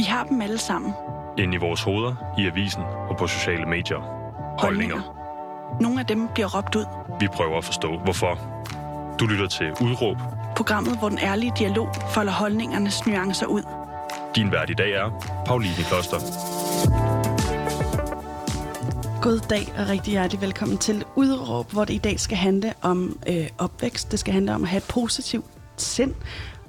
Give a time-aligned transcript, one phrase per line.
[0.00, 0.92] Vi har dem alle sammen.
[1.38, 3.98] Ind i vores hoveder, i avisen og på sociale medier.
[4.58, 5.00] Holdninger.
[5.80, 6.84] Nogle af dem bliver råbt ud.
[7.20, 8.38] Vi prøver at forstå, hvorfor.
[9.18, 10.16] Du lytter til Udråb.
[10.56, 13.62] Programmet, hvor den ærlige dialog folder holdningernes nuancer ud.
[14.36, 16.18] Din vært i dag er Pauline Kloster.
[19.22, 23.18] God dag og rigtig hjertelig velkommen til Udråb, hvor det i dag skal handle om
[23.28, 24.10] øh, opvækst.
[24.10, 25.44] Det skal handle om at have et positivt
[25.76, 26.14] sind,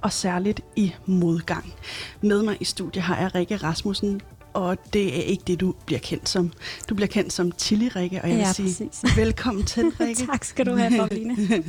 [0.02, 1.74] og særligt i modgang.
[2.22, 4.22] Med mig i studiet har jeg Rikke Rasmussen,
[4.54, 6.52] og det er ikke det, du bliver kendt som.
[6.90, 9.18] Du bliver kendt som Chili Rikke, og jeg vil Ja, sige præcis.
[9.24, 10.26] velkommen til, Rikke.
[10.26, 11.36] tak skal du have, Pauline.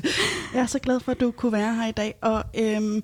[0.54, 3.02] jeg er så glad for, at du kunne være her i dag, og øhm,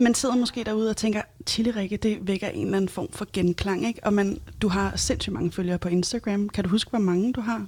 [0.00, 3.26] man sidder måske derude og tænker, Chili Rikke, det vækker en eller anden form for
[3.32, 4.00] genklang, ikke?
[4.04, 6.48] Og man, du har sindssygt mange følgere på Instagram.
[6.48, 7.66] Kan du huske, hvor mange du har?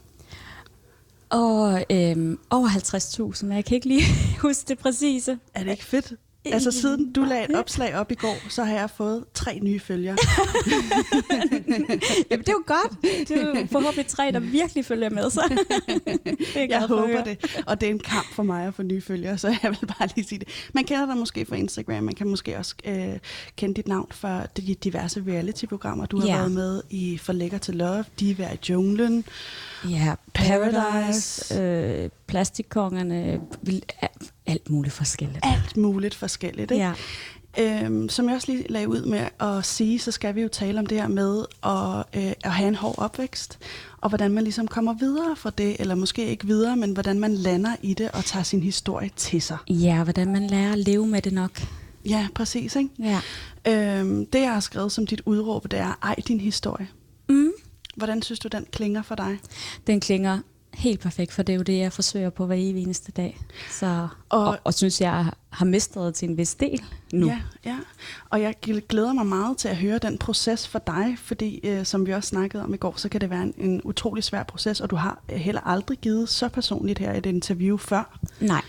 [1.31, 4.03] Og øhm, over 50.000, men jeg kan ikke lige
[4.41, 5.39] huske det præcise.
[5.55, 6.13] Er det ikke fedt?
[6.45, 9.81] Altså siden du lagde et opslag op i går, så har jeg fået tre nye
[9.81, 10.17] følgere.
[12.31, 12.93] Jamen, det er jo godt.
[13.29, 15.59] Det er jo forhåbentlig tre, der virkelig følger med, så
[16.27, 17.63] det er jeg, håber det.
[17.67, 20.09] Og det er en kamp for mig at få nye følgere, så jeg vil bare
[20.17, 20.49] lige sige det.
[20.75, 23.19] Man kender dig måske fra Instagram, man kan måske også øh,
[23.57, 26.07] kende dit navn fra de diverse reality-programmer.
[26.07, 26.37] Du har Ja.
[26.37, 29.25] været med i For Lækker til Love, Diva i junglen.
[29.91, 30.81] Ja, Paradise.
[30.81, 33.83] Paradise, øh, plastikkongerne, vil-
[34.47, 35.39] alt muligt forskelligt.
[35.43, 36.71] Alt muligt forskelligt.
[36.71, 36.85] Ikke?
[36.85, 36.93] Ja.
[37.85, 40.79] Øhm, som jeg også lige lagde ud med at sige, så skal vi jo tale
[40.79, 43.59] om det her med at, øh, at have en hård opvækst,
[44.01, 47.35] og hvordan man ligesom kommer videre fra det, eller måske ikke videre, men hvordan man
[47.35, 49.57] lander i det og tager sin historie til sig.
[49.69, 51.61] ja, hvordan man lærer at leve med det nok.
[52.09, 52.77] Ja, præcis.
[52.77, 52.91] Ikke?
[52.99, 53.21] Ja.
[53.69, 56.89] Øhm, det, jeg har skrevet som dit udråb, det er, ej din historie.
[57.29, 57.51] Mm.
[57.97, 59.39] Hvordan synes du, den klinger for dig?
[59.87, 60.39] Den klinger
[60.75, 63.41] helt perfekt, for det er jo det, jeg forsøger på hver evig eneste dag.
[63.71, 67.27] Så, Og- og, og, synes, jeg har mestret til en vis del nu.
[67.27, 67.77] Ja, ja.
[68.31, 71.85] Og jeg gl- glæder mig meget til at høre den proces for dig, fordi øh,
[71.87, 74.43] som vi også snakkede om i går, så kan det være en, en utrolig svær
[74.43, 78.19] proces, og du har heller aldrig givet så personligt her et interview før.
[78.41, 78.63] Nej,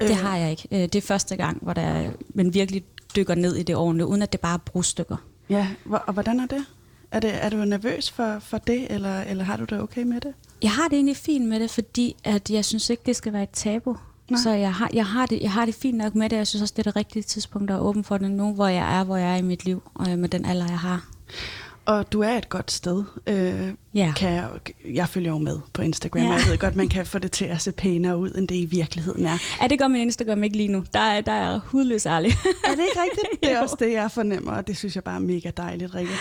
[0.00, 0.16] det Øh.
[0.16, 0.68] har jeg ikke.
[0.72, 2.84] Øh, Det er første gang, hvor der, man virkelig
[3.16, 5.16] dykker ned i det ordentligt, uden at det bare er brudstykker.
[5.50, 5.68] Ja,
[6.06, 6.64] og hvordan er det?
[7.12, 10.20] Er, det, er du nervøs for, for det, eller, eller har du det okay med
[10.20, 10.34] det?
[10.62, 13.42] Jeg har det egentlig fint med det, fordi at jeg synes ikke, det skal være
[13.42, 13.96] et tabu.
[14.28, 14.40] Nej.
[14.42, 16.36] Så jeg har, jeg, har det, jeg har det fint nok med det.
[16.36, 19.00] Jeg synes også, det er det rigtige tidspunkt at åbne for det nu, hvor jeg
[19.00, 21.08] er, hvor jeg er i mit liv, og med den alder, jeg har.
[21.86, 23.04] Og du er et godt sted.
[23.26, 24.12] Øh, Ja.
[24.16, 24.48] kan jeg,
[24.94, 27.44] jeg følger jo med på Instagram, og jeg ved godt, man kan få det til
[27.44, 29.38] at se pænere ud, end det i virkeligheden er.
[29.62, 30.84] Ja, det gør min Instagram ikke lige nu.
[30.92, 32.30] Der er, der er hudløs ærlig.
[32.64, 33.40] Er det ikke rigtigt?
[33.42, 36.12] Det er også det, jeg fornemmer, og det synes jeg bare er mega dejligt, Rikke.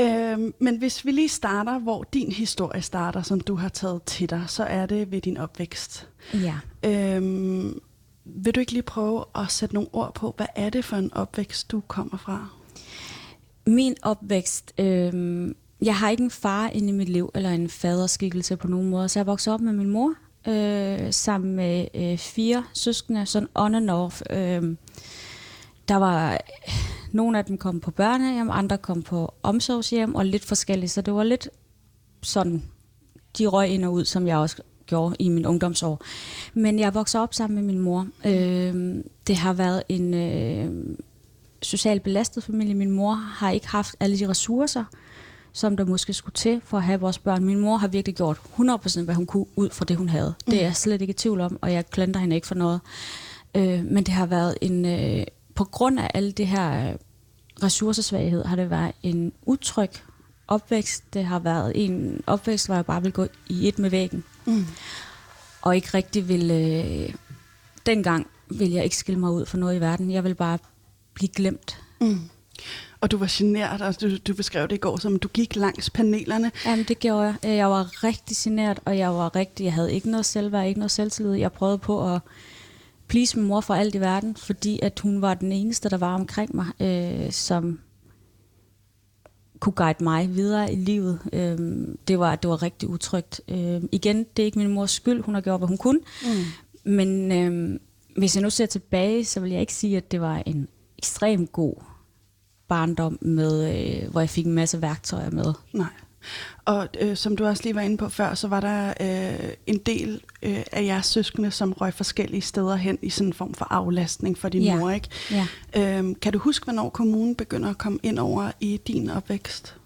[0.00, 4.30] Øhm, men hvis vi lige starter, hvor din historie starter, som du har taget til
[4.30, 6.08] dig, så er det ved din opvækst.
[6.34, 6.54] ja.
[6.84, 7.80] Øhm,
[8.24, 11.12] vil du ikke lige prøve at sætte nogle ord på, hvad er det for en
[11.14, 12.48] opvækst, du kommer fra?
[13.66, 18.56] Min opvækst, øh, jeg har ikke en far inde i mit liv, eller en faderskikkelse
[18.56, 20.14] på nogen måde, så jeg voksede op med min mor,
[20.48, 24.22] øh, sammen med øh, fire søskende, sådan on and off.
[24.30, 24.76] Øh,
[25.88, 26.40] der var,
[27.16, 31.14] nogle af dem kom på børnehjem, andre kom på omsorgshjem, og lidt forskelligt, så det
[31.14, 31.48] var lidt
[32.22, 32.62] sådan,
[33.38, 36.02] de røg ind og ud, som jeg også gjorde i min ungdomsår.
[36.54, 38.06] Men jeg voksede op sammen med min mor.
[38.26, 40.96] Øh, det har været en øh,
[41.62, 42.74] socialt belastet familie.
[42.74, 44.84] Min mor har ikke haft alle de ressourcer,
[45.52, 47.44] som der måske skulle til for at have vores børn.
[47.44, 50.34] Min mor har virkelig gjort 100% hvad hun kunne ud fra det, hun havde.
[50.46, 52.80] Det er jeg slet ikke i tvivl om, og jeg klandrer hende ikke for noget.
[53.54, 54.84] Øh, men det har været en...
[54.84, 56.94] Øh, på grund af alle det her øh,
[57.62, 59.90] ressourcesvaghed, har det været en utryg
[60.48, 61.14] opvækst.
[61.14, 64.24] Det har været en opvækst, hvor jeg bare vil gå i et med væggen.
[64.44, 64.66] Mm.
[65.62, 66.50] Og ikke rigtig vil...
[66.50, 67.14] Øh,
[67.86, 70.10] dengang vil jeg ikke skille mig ud for noget i verden.
[70.10, 70.58] Jeg vil bare
[71.14, 71.80] blive glemt.
[72.00, 72.20] Mm.
[73.00, 75.90] Og du var genert, og du, du beskrev det i går, som du gik langs
[75.90, 76.52] panelerne.
[76.66, 77.56] Jamen, det gjorde jeg.
[77.56, 79.64] Jeg var rigtig genert, og jeg var rigtig...
[79.64, 81.32] Jeg havde ikke noget selvværd, ikke noget selvtillid.
[81.32, 82.20] Jeg prøvede på at
[83.08, 86.14] please min mor for alt i verden, fordi at hun var den eneste, der var
[86.14, 87.80] omkring mig, øh, som
[89.60, 91.18] kunne guide mig videre i livet.
[91.32, 91.58] Øh,
[92.08, 93.40] det, var, det var rigtig utrygt.
[93.48, 95.22] Øh, igen, det er ikke min mors skyld.
[95.22, 96.00] Hun har gjort, hvad hun kunne.
[96.22, 96.92] Mm.
[96.92, 97.80] Men øh,
[98.16, 101.52] hvis jeg nu ser tilbage, så vil jeg ikke sige, at det var en ekstremt
[101.52, 101.74] god
[102.68, 105.54] barndom, med, øh, hvor jeg fik en masse værktøjer med.
[105.72, 105.86] Nej.
[106.64, 109.78] Og øh, som du også lige var inde på før, så var der øh, en
[109.78, 113.66] del øh, af jeres søskende, som røg forskellige steder hen i sådan en form for
[113.70, 114.76] aflastning for din Ja.
[114.76, 115.08] mor, ikke?
[115.30, 115.46] Ja.
[115.76, 119.76] Øhm, kan du huske, hvornår kommunen begynder at komme ind over i din opvækst?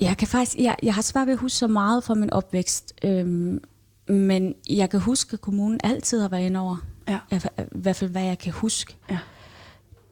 [0.00, 2.92] Jeg kan faktisk, jeg, jeg har svært ved at huske så meget fra min opvækst,
[3.04, 3.60] øhm,
[4.08, 6.76] men jeg kan huske, at kommunen altid har været inde over.
[7.08, 7.18] Ja.
[7.32, 7.38] I
[7.72, 8.96] hvert fald, hvad jeg kan huske.
[9.10, 9.18] Ja.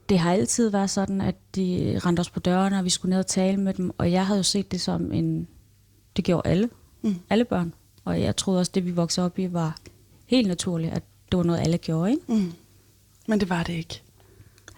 [0.08, 3.18] Det har altid været sådan, at de rendte os på dørene, og vi skulle ned
[3.18, 3.90] og tale med dem.
[3.98, 5.48] Og jeg havde jo set det som en...
[6.16, 6.70] Det gjorde alle.
[7.02, 7.16] Mm.
[7.30, 7.74] Alle børn.
[8.04, 9.76] Og jeg troede også, det vi voksede op i, var
[10.26, 12.10] helt naturligt, at det var noget, alle gjorde.
[12.10, 12.22] Ikke?
[12.28, 12.52] Mm.
[13.28, 14.02] Men det var det ikke.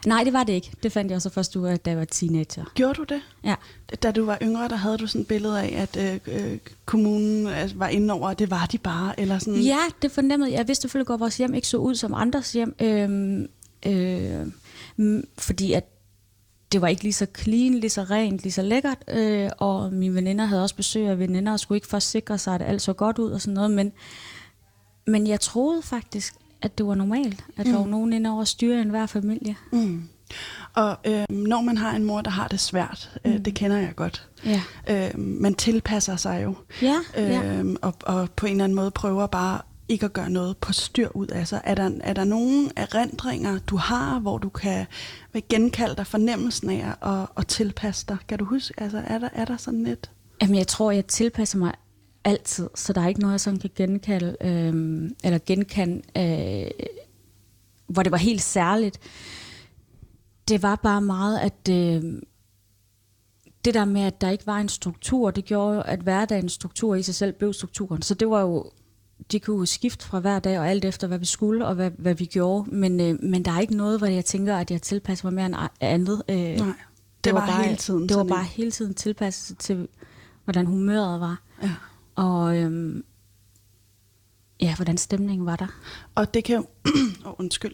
[0.07, 0.73] Nej, det var det ikke.
[0.83, 2.65] Det fandt jeg så først ud af, da jeg var teenager.
[2.75, 3.21] Gjorde du det?
[3.45, 3.55] Ja.
[4.03, 7.47] Da du var yngre, der havde du sådan et billede af, at øh, øh, kommunen
[7.47, 9.61] altså, var inde over, det var de bare, eller sådan?
[9.61, 10.59] Ja, det fornemmede jeg.
[10.59, 12.75] Jeg vidste selvfølgelig godt, at vores hjem ikke så ud som andres hjem.
[12.81, 13.41] Øh,
[13.87, 14.47] øh,
[15.39, 15.85] fordi at
[16.73, 20.15] det var ikke lige så clean, lige så rent, lige så lækkert, øh, og mine
[20.15, 22.93] veninder havde også besøg af veninder, og skulle ikke først sikre sig, at alt så
[22.93, 23.93] godt ud og sådan noget, men,
[25.06, 27.73] men jeg troede faktisk, at det var normalt, at mm.
[27.73, 29.56] der var nogen inde over styre en hver familie.
[29.73, 30.09] Mm.
[30.75, 33.44] Og øh, når man har en mor, der har det svært, øh, mm.
[33.44, 34.62] det kender jeg godt, ja.
[34.89, 37.62] øh, man tilpasser sig jo, ja, øh, ja.
[37.83, 41.08] Og, og på en eller anden måde prøver bare ikke at gøre noget på styr
[41.14, 41.61] ud af sig.
[41.64, 44.87] Er der, er der nogle erindringer, du har, hvor du kan
[45.49, 48.17] genkalde dig fornemmelsen af at, at tilpasse dig?
[48.29, 50.11] Kan du huske, altså er der, er der sådan lidt?
[50.43, 51.75] Jamen jeg tror, jeg tilpasser mig
[52.25, 56.70] altid, så der er ikke noget, jeg sådan kan genkalde, øh, eller genkende, øh,
[57.87, 58.99] hvor det var helt særligt.
[60.49, 62.02] Det var bare meget, at øh,
[63.64, 66.94] det der med, at der ikke var en struktur, det gjorde jo, at hverdagens struktur
[66.94, 68.02] i sig selv blev strukturen.
[68.02, 68.70] Så det var jo
[69.32, 72.15] de kunne skifte fra hver dag og alt efter, hvad vi skulle og hvad, hvad
[72.15, 72.70] vi gjorde.
[72.70, 75.47] Men, øh, men der er ikke noget, hvor jeg tænker, at jeg tilpasser mig mere
[75.47, 76.23] end andet.
[76.29, 76.65] Øh, Nej, det,
[77.25, 78.09] det var, var bare hele tiden.
[78.09, 79.88] Det var bare hele tiden tilpasset til,
[80.44, 81.43] hvordan humøret var.
[81.62, 81.70] Ja.
[82.15, 83.05] Og øhm,
[84.60, 85.66] ja, hvordan stemningen var der.
[86.14, 86.64] Og det kan jo,
[87.25, 87.72] oh, undskyld,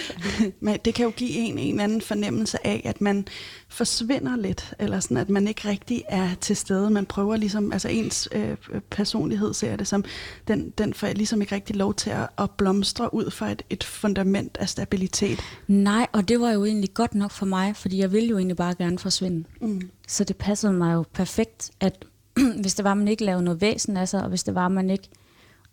[0.60, 3.28] men det kan jo give en en anden fornemmelse af, at man
[3.68, 6.90] forsvinder lidt, eller sådan, at man ikke rigtig er til stede.
[6.90, 8.56] Man prøver ligesom, altså ens øh,
[8.90, 10.04] personlighed ser det som,
[10.48, 13.84] den, den får ligesom ikke rigtig lov til at, at blomstre ud fra et, et
[13.84, 15.40] fundament af stabilitet.
[15.66, 18.56] Nej, og det var jo egentlig godt nok for mig, fordi jeg ville jo egentlig
[18.56, 19.44] bare gerne forsvinde.
[19.60, 19.90] Mm.
[20.08, 22.04] Så det passede mig jo perfekt, at
[22.60, 24.90] hvis det var, man ikke lavede noget væsen af sig, og hvis det var, man
[24.90, 25.08] ikke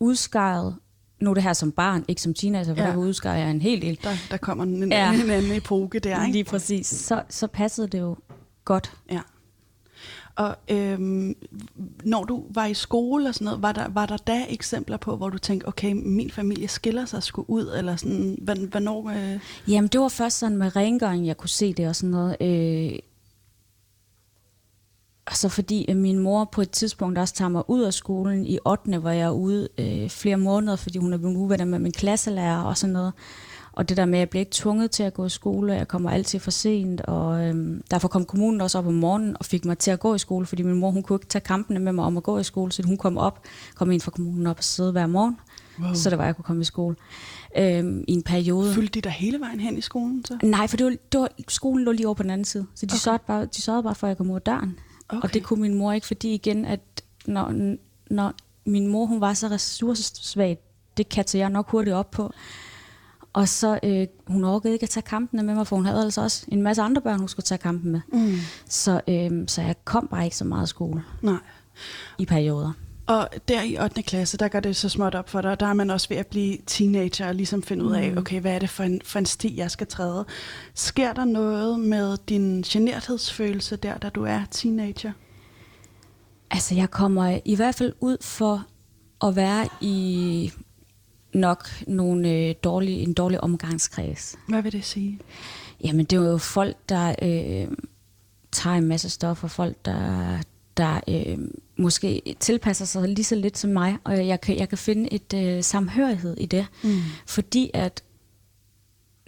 [0.02, 0.76] udskejede
[1.20, 2.90] nu det her som barn, ikke som teenager, for ja.
[2.90, 4.00] der udskar jeg en hel del.
[4.04, 5.14] Der, der kommer en, ja.
[5.14, 6.32] en anden epoke der, ikke?
[6.32, 6.88] Lige præcis.
[6.88, 8.16] Så, så passede det jo
[8.66, 8.94] godt.
[9.12, 9.22] Ja.
[10.36, 11.36] Og øhm,
[12.04, 15.18] når du var i skole og sådan noget, var der, var der da eksempler på,
[15.18, 19.10] hvor du tænkte, okay, min familie skiller sig sgu ud, eller sådan, hvornår...
[19.10, 19.40] Øh...
[19.68, 22.38] Jamen, det var først sådan med rengøring, jeg kunne se det og sådan noget.
[22.42, 23.00] Øh,
[25.26, 28.46] og så fordi at min mor på et tidspunkt også tager mig ud af skolen
[28.46, 28.98] i 8.
[28.98, 32.62] hvor jeg er ude øh, flere måneder, fordi hun er blevet uvenner med min klasselærer
[32.62, 33.14] og sådan noget.
[33.74, 35.88] Og det der med, at jeg bliver ikke tvunget til at gå i skole, jeg
[35.88, 39.66] kommer altid for sent, og øhm, derfor kom kommunen også op om morgenen og fik
[39.66, 41.92] mig til at gå i skole, fordi min mor hun kunne ikke tage kampene med
[41.92, 43.40] mig om at gå i skole, så hun kom op,
[43.76, 45.38] kom ind fra kommunen op og sidde hver morgen,
[45.80, 45.94] wow.
[45.94, 46.96] så det var, jeg kunne komme i skole
[47.58, 48.74] øhm, i en periode.
[48.74, 50.38] Fyldte de dig hele vejen hen i skolen så?
[50.44, 52.86] Nej, for det var, det var, skolen lå lige over på den anden side, så
[52.86, 52.98] de, okay.
[53.00, 54.80] sørgede, bare, de sørgede bare for, at jeg kom ud af døren.
[55.12, 55.22] Okay.
[55.24, 56.80] Og det kunne min mor ikke, fordi igen, at
[57.26, 57.76] når,
[58.10, 58.34] når
[58.66, 60.58] min mor hun var så ressourcesvag,
[60.98, 62.34] det kattede jeg nok hurtigt op på.
[63.34, 66.22] Og så, øh, hun orkede ikke at tage kampene med mig, for hun havde altså
[66.22, 68.02] også en masse andre børn, hun skulle tage kampen med.
[68.14, 68.36] Mm.
[68.70, 71.04] Så, øh, så jeg kom bare ikke så meget i skole.
[71.22, 71.40] Nej.
[72.18, 72.72] I perioder.
[73.12, 74.04] Og der i 8.
[74.04, 76.18] klasse, der går det så småt op for dig, og der er man også ved
[76.18, 78.18] at blive teenager og ligesom finde ud af, mm.
[78.18, 80.26] okay, hvad er det for en, for en sti, jeg skal træde?
[80.74, 85.12] Sker der noget med din generthedsfølelse der, da du er teenager?
[86.52, 88.66] Altså, jeg kommer i hvert fald ud for
[89.24, 90.52] at være i
[91.34, 94.36] nok nogle øh, dårlige, en dårlig omgangskreds.
[94.48, 95.20] Hvad vil det sige?
[95.84, 97.78] Jamen, det er jo folk, der øh,
[98.52, 100.38] tager en masse stoffer, folk, der,
[100.78, 101.38] der øh,
[101.78, 105.34] måske tilpasser sig lige så lidt som mig, og jeg kan, jeg kan finde et
[105.34, 107.02] øh, samhørighed i det, mm.
[107.26, 108.04] fordi at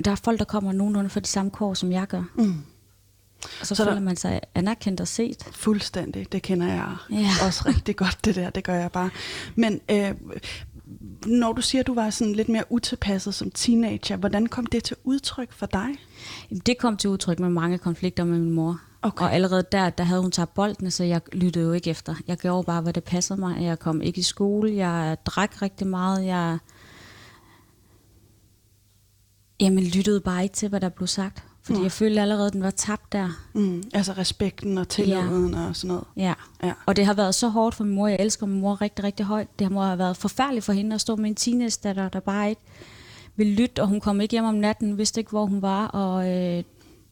[0.06, 2.24] der er folk, der kommer nogenlunde for de samme kår, som jeg gør.
[2.36, 2.56] Mm.
[3.60, 5.44] Og så, så føler der, man sig anerkendt og set.
[5.52, 7.30] Fuldstændig, det kender jeg ja.
[7.46, 9.10] også rigtig godt, det der, det gør jeg bare.
[9.56, 10.14] Men øh,
[11.26, 14.84] når du siger, at du var sådan lidt mere utilpasset som teenager, hvordan kom det
[14.84, 15.90] til udtryk for dig?
[16.66, 18.82] Det kom til udtryk med mange konflikter med min mor.
[19.04, 19.26] Okay.
[19.26, 22.16] Og allerede der, der havde hun taget bolden, så jeg lyttede jo ikke efter.
[22.28, 23.62] Jeg gjorde bare, hvad det passede mig.
[23.62, 26.58] Jeg kom ikke i skole, jeg drak rigtig meget, jeg
[29.60, 31.44] jamen, lyttede bare ikke til, hvad der blev sagt.
[31.64, 31.84] Fordi mm.
[31.84, 33.30] jeg følte allerede, at den var tabt der.
[33.54, 35.68] Mm, altså respekten og tilliden ja.
[35.68, 36.04] og sådan noget.
[36.18, 36.34] Ja.
[36.64, 38.08] ja, og det har været så hårdt for min mor.
[38.08, 39.60] Jeg elsker min mor rigtig, rigtig højt.
[39.60, 42.62] Det må have været forfærdeligt for hende at stå med en teenage-datter, der bare ikke
[43.36, 46.30] ville lytte, og hun kom ikke hjem om natten, vidste ikke, hvor hun var, og
[46.30, 46.64] øh,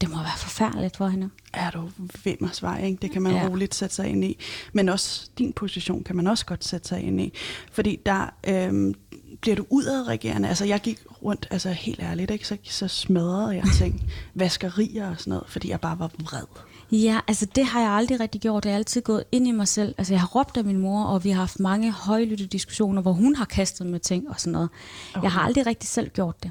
[0.02, 1.30] det må være forfærdeligt for hende.
[1.52, 1.90] Er du
[2.24, 2.98] ved mig svar, ikke?
[3.02, 3.48] Det kan man ja.
[3.48, 4.38] roligt sætte sig ind i.
[4.72, 7.32] Men også din position kan man også godt sætte sig ind i.
[7.72, 8.94] Fordi der, øhm,
[9.40, 10.48] bliver du udadreagerende?
[10.48, 12.48] Altså, jeg gik rundt, altså helt ærligt, ikke?
[12.48, 16.46] Så, så smadrede jeg ting, vaskerier og sådan noget, fordi jeg bare var vred.
[16.92, 18.64] Ja, altså det har jeg aldrig rigtig gjort.
[18.64, 19.94] Jeg har altid gået ind i mig selv.
[19.98, 23.12] Altså jeg har råbt af min mor, og vi har haft mange højlytte diskussioner, hvor
[23.12, 24.68] hun har kastet med ting og sådan noget.
[25.14, 25.22] Okay.
[25.22, 26.50] Jeg har aldrig rigtig selv gjort det.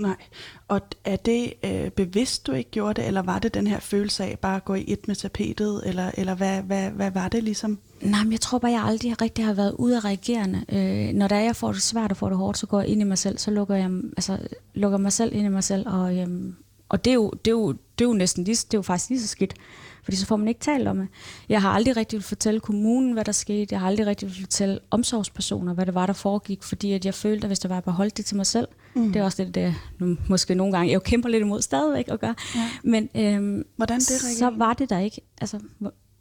[0.00, 0.16] Nej.
[0.68, 4.24] Og er det øh, bevidst, du ikke gjorde det, eller var det den her følelse
[4.24, 7.44] af bare at gå i et med tapetet, eller, eller hvad, hvad, hvad var det
[7.44, 7.78] ligesom?
[8.00, 10.64] Nej, men jeg tror bare, jeg aldrig rigtig har været ude af reagerende.
[10.68, 12.88] Øh, når der er, jeg får det svært og får det hårdt, så går jeg
[12.88, 14.38] ind i mig selv, så lukker jeg altså,
[14.74, 16.54] lukker mig selv ind i mig selv, og, øhm,
[16.88, 18.82] og det, er jo, det, er jo, det er jo næsten lige, det er jo
[18.82, 19.54] faktisk lige så skidt,
[20.04, 21.08] fordi så får man ikke talt om det.
[21.48, 23.66] Jeg har aldrig rigtig vil fortælle kommunen, hvad der skete.
[23.70, 27.14] Jeg har aldrig rigtig vil fortælle omsorgspersoner, hvad det var, der foregik, fordi at jeg
[27.14, 29.12] følte, at hvis det var, at jeg beholdt det til mig selv, mm.
[29.12, 32.20] det er også det, det nu, måske nogle gange, jeg kæmper lidt imod stadigvæk at
[32.20, 32.34] gøre.
[32.54, 32.70] Ja.
[32.82, 34.38] Men øhm, Hvordan det, Rikke?
[34.38, 35.20] så var det der ikke.
[35.40, 35.60] Altså,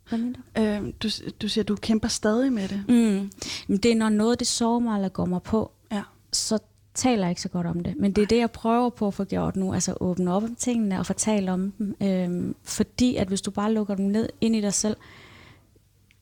[0.10, 0.62] hvad mener du?
[0.62, 1.10] Øh, du,
[1.42, 2.84] du siger, du kæmper stadig med det.
[2.88, 3.32] Mm.
[3.68, 6.04] Men det er, når noget det sover mig eller går mig på, ja.
[6.32, 6.60] så
[6.94, 7.94] taler jeg ikke så godt om det.
[7.98, 9.74] Men det er det, jeg prøver på at få gjort nu.
[9.74, 11.96] Altså åbne op om tingene og fortælle om dem.
[12.02, 14.98] Øhm, fordi at hvis du bare lukker dem ned ind i dig selv,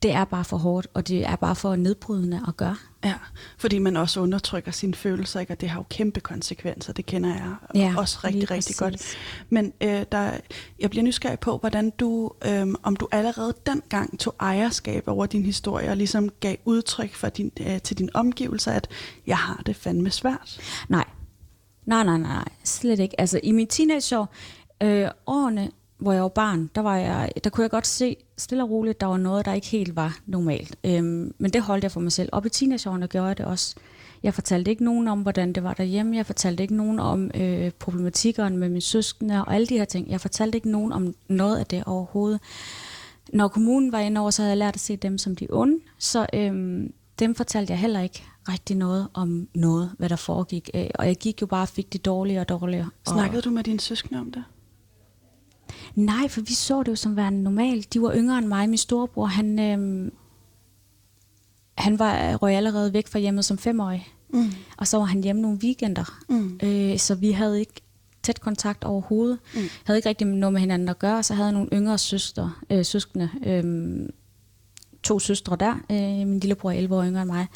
[0.04, 2.76] det er bare for hårdt, og det er bare for nedbrydende at gøre.
[3.06, 3.14] Ja,
[3.58, 5.54] fordi man også undertrykker sine følelser, ikke?
[5.54, 9.18] og det har jo kæmpe konsekvenser, det kender jeg ja, også rigtig, rigtig godt.
[9.50, 10.32] Men øh, der,
[10.80, 15.44] jeg bliver nysgerrig på, hvordan du, øh, om du allerede dengang tog ejerskab over din
[15.44, 18.88] historie, og ligesom gav udtryk for din, øh, til dine omgivelser, at
[19.28, 20.60] jeg har det fandme svært.
[20.90, 21.06] Nej,
[21.86, 23.22] nej, nej, nej, slet ikke.
[23.22, 24.34] Altså i min teenageår,
[24.84, 28.64] øh, årene hvor jeg var barn, der, var jeg, der kunne jeg godt se stille
[28.64, 30.76] og roligt, der var noget, der ikke helt var normalt.
[30.84, 32.30] Øhm, men det holdt jeg for mig selv.
[32.32, 33.76] Og i teenageårene gjorde jeg det også.
[34.24, 36.16] Jeg fortalte ikke nogen om, hvordan det var derhjemme.
[36.16, 40.10] Jeg fortalte ikke nogen om øh, problematikkerne med mine søskende og alle de her ting.
[40.12, 42.40] Jeg fortalte ikke nogen om noget af det overhovedet.
[43.34, 45.80] Når kommunen var inde over, så havde jeg lært at se dem som de onde.
[45.98, 50.70] Så øhm, dem fortalte jeg heller ikke rigtig noget om noget, hvad der foregik.
[50.74, 52.90] Øh, og jeg gik jo bare og fik det dårligere og dårligere.
[53.08, 54.44] Snakkede du med dine søskende om det?
[55.98, 57.94] Nej, for vi så det jo som værende normalt.
[57.94, 58.70] De var yngre end mig.
[58.70, 60.12] Min storebror, han, øh,
[61.78, 64.08] han var røg allerede væk fra hjemmet som femårig.
[64.30, 64.52] Mm.
[64.78, 66.20] Og så var han hjemme nogle weekender.
[66.30, 66.60] Mm.
[66.64, 67.82] Øh, så vi havde ikke
[68.24, 69.40] tæt kontakt overhovedet.
[69.56, 69.62] Mm.
[69.84, 71.24] havde ikke rigtig noget med hinanden at gøre.
[71.24, 73.30] Så havde jeg nogle yngre søster, øh, søskende.
[73.46, 74.10] Øh,
[75.04, 75.74] to søstre der.
[75.92, 77.48] Øh, min lillebror er 11 år yngre end mig.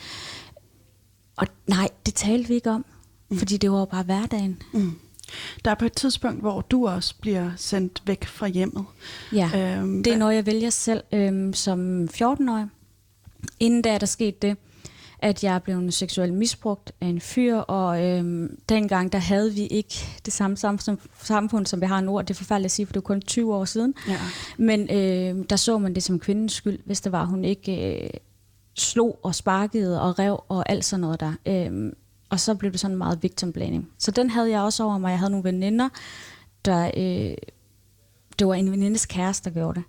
[1.38, 2.86] Og nej, det talte vi ikke om.
[3.30, 3.38] Mm.
[3.38, 4.62] Fordi det var bare hverdagen.
[4.74, 4.94] Mm.
[5.66, 8.86] Der er på et tidspunkt, hvor du også bliver sendt væk fra hjemmet.
[9.34, 12.66] Ja, øhm, det er noget, jeg vælger selv øhm, som 14-årig.
[13.60, 14.58] Inden da er der sket det,
[15.22, 19.96] at jeg blev seksuelt misbrugt af en fyr, og øhm, dengang der havde vi ikke
[20.26, 20.58] det samme
[21.22, 23.22] samfund, som vi har nu, og det er forfærdeligt at sige, for det er kun
[23.22, 23.94] 20 år siden.
[24.08, 24.18] Ja.
[24.58, 28.10] Men øh, der så man det som kvindens skyld, hvis det var, hun ikke øh,
[28.76, 31.34] slog og sparkede og rev og alt sådan noget der.
[31.46, 31.92] Øh,
[32.32, 33.90] og så blev det sådan meget victim blaming.
[33.98, 35.10] Så den havde jeg også over mig.
[35.10, 35.90] Jeg havde nogle veninder,
[36.66, 36.92] der...
[36.98, 37.38] Øh,
[38.40, 39.84] det var en venindes kæreste, der gjorde det.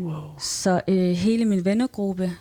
[0.00, 0.22] Wow.
[0.38, 2.32] Så øh, hele min vennegruppe,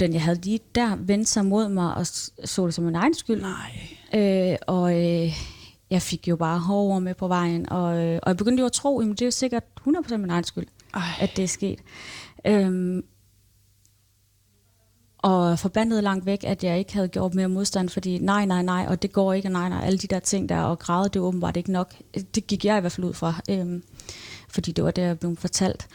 [0.00, 3.14] den jeg havde lige der, vendte sig mod mig og så det som en egen
[3.14, 3.40] skyld.
[3.40, 4.50] Nej.
[4.50, 5.32] Øh, og øh,
[5.90, 7.68] jeg fik jo bare hårdere med på vejen.
[7.68, 10.30] Og, øh, og jeg begyndte jo at tro, at det er jo sikkert 100% min
[10.30, 11.02] egen skyld, Ej.
[11.20, 11.78] at det er sket.
[12.46, 13.02] Øh,
[15.18, 18.86] og forbandet langt væk, at jeg ikke havde gjort mere modstand, fordi nej, nej, nej,
[18.88, 21.20] og det går ikke, og nej, nej, alle de der ting der, og græde, det
[21.22, 21.94] var åbenbart ikke nok.
[22.34, 23.82] Det gik jeg i hvert fald ud fra, øhm,
[24.48, 25.88] fordi det var det, jeg blev fortalt.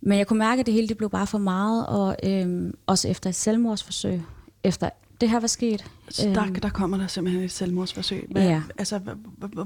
[0.00, 3.08] Men jeg kunne mærke, at det hele det blev bare for meget, og øhm, også
[3.08, 4.22] efter et selvmordsforsøg,
[4.64, 5.84] efter det her var sket.
[6.08, 8.26] Så der, øhm, der kommer der simpelthen et selvmordsforsøg.
[8.30, 8.62] Hvad, ja.
[8.78, 9.00] Altså,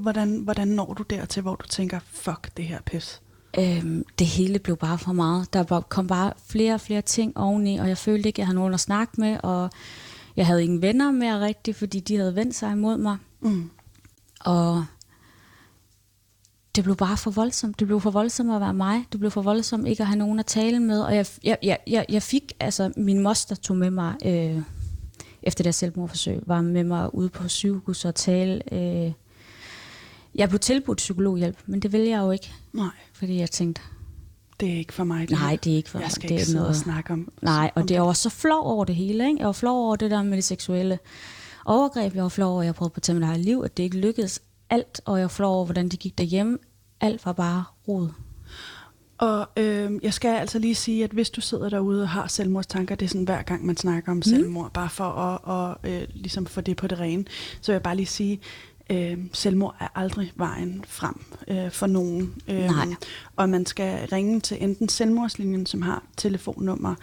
[0.00, 3.20] hvordan, hvordan når du dertil, hvor du tænker, fuck det her pis?
[3.58, 5.52] Øhm, det hele blev bare for meget.
[5.52, 8.58] Der kom bare flere og flere ting oveni, og jeg følte ikke, at jeg havde
[8.58, 9.70] nogen at snakke med, og
[10.36, 13.16] jeg havde ingen venner mere rigtigt, fordi de havde vendt sig imod mig.
[13.40, 13.70] Mm.
[14.40, 14.84] Og
[16.74, 17.80] det blev bare for voldsomt.
[17.80, 19.04] Det blev for voldsomt at være mig.
[19.12, 21.00] Det blev for voldsomt ikke at have nogen at tale med.
[21.00, 24.62] Og jeg, jeg, jeg, jeg, fik, altså min moster tog med mig, øh,
[25.42, 28.74] efter det selvmordforsøg, var med mig ude på sygehus og tale.
[28.74, 29.12] Øh,
[30.34, 32.52] jeg blev tilbudt psykologhjælp, men det ville jeg jo ikke.
[32.72, 32.90] Nej.
[33.12, 33.82] Fordi jeg tænkte...
[34.60, 35.28] Det er ikke for mig.
[35.28, 36.04] Det nej, det er ikke for mig.
[36.04, 36.68] Jeg skal det ikke sidde noget...
[36.68, 39.26] og snakke om Nej, og om det er også så flov over det hele.
[39.26, 39.38] Ikke?
[39.38, 40.98] Jeg var flov over det der med det seksuelle
[41.64, 42.14] overgreb.
[42.14, 43.98] Jeg var flov over, at jeg prøvede på at tage mit liv, at det ikke
[43.98, 45.00] lykkedes alt.
[45.04, 46.58] Og jeg var flov over, hvordan det gik derhjemme.
[47.00, 48.08] Alt var bare rod.
[49.20, 52.94] Og øh, jeg skal altså lige sige, at hvis du sidder derude og har selvmordstanker,
[52.94, 54.22] det er sådan hver gang man snakker om mm.
[54.22, 57.24] selvmord, bare for at, og, øh, ligesom få det på det rene,
[57.60, 58.40] så vil jeg bare lige sige,
[58.90, 62.34] øh, selvmord er aldrig vejen frem øh, for nogen.
[62.48, 62.86] Øh, Nej.
[63.36, 66.94] Og man skal ringe til enten selvmordslinjen, som har telefonnummer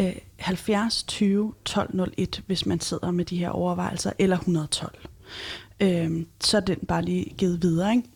[0.00, 4.98] øh, 70 20 12 01, hvis man sidder med de her overvejelser, eller 112.
[5.80, 8.08] Øh, så er den bare lige givet videre, ikke?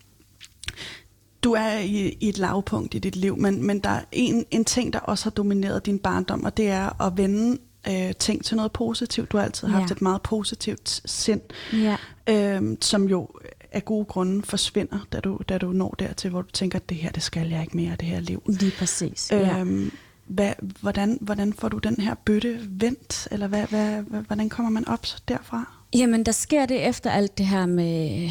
[1.43, 4.65] Du er i, i et lavpunkt i dit liv, men, men der er en, en
[4.65, 7.57] ting, der også har domineret din barndom, og det er at vende
[7.89, 9.31] øh, ting til noget positivt.
[9.31, 9.95] Du har altid haft Ja.
[9.95, 11.41] et meget positivt sind,
[11.73, 11.97] Ja.
[12.29, 13.29] Øh, som jo
[13.71, 16.97] af gode grunde forsvinder, da du, da du når dertil, hvor du tænker, at det
[16.97, 18.43] her, det skal jeg ikke mere, det her liv.
[18.47, 19.31] Lige præcis.
[19.31, 19.59] Ja.
[19.59, 19.91] Øhm,
[20.27, 24.87] hvad, hvordan, hvordan får du den her bøtte vendt, eller hvad, hvad, hvordan kommer man
[24.87, 25.73] op derfra?
[25.95, 28.29] Jamen, der sker det efter alt det her med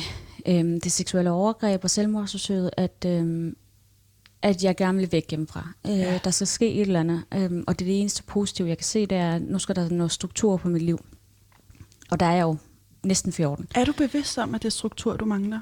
[0.48, 3.56] øhm, det seksuelle overgreb og selvmordsforsøget, at, øhm,
[4.42, 5.68] at jeg gerne vil væk hjemmefra.
[5.86, 6.18] Øh, Ja.
[6.24, 8.84] Der skal ske et eller andet, øhm, og det er det eneste positive, jeg kan
[8.84, 11.04] se, det er, at nu skal der noget struktur på mit liv.
[12.10, 12.56] Og der er jo
[13.04, 13.66] næsten 14.
[13.74, 15.60] Er du bevidst om, at det er struktur, du mangler?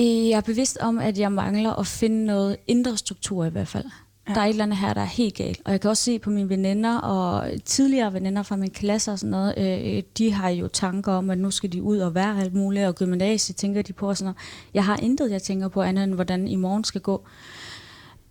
[0.00, 3.68] Øh, Jeg er bevidst om, at jeg mangler at finde noget indre struktur i hvert
[3.68, 3.84] fald.
[3.84, 3.90] Ja.
[4.28, 4.34] Ja.
[4.34, 5.60] Der er et eller andet her, der er helt galt.
[5.64, 9.18] Og jeg kan også se på mine veninder og tidligere veninder fra min klasse og
[9.18, 12.40] sådan noget, øh, de har jo tanker om, at nu skal de ud og være
[12.40, 14.36] alt muligt, og gymnasiet tænker de på og sådan noget.
[14.74, 17.24] Jeg har intet, jeg tænker på andet end, hvordan i morgen skal gå.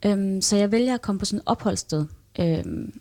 [0.05, 2.05] Øhm, så jeg vælger at komme på sådan et opholdssted.
[2.39, 2.99] Øhm,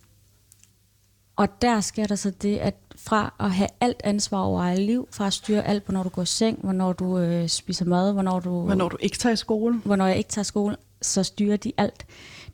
[1.39, 5.07] og der sker der så det, at fra at have alt ansvar over eget liv,
[5.11, 8.39] fra at styre alt, hvornår du går i seng, hvornår du øh, spiser mad, hvornår
[8.39, 9.81] du Hvornår du ikke tager i skole?
[9.85, 12.05] hvornår jeg ikke tager skole, så styrer de alt.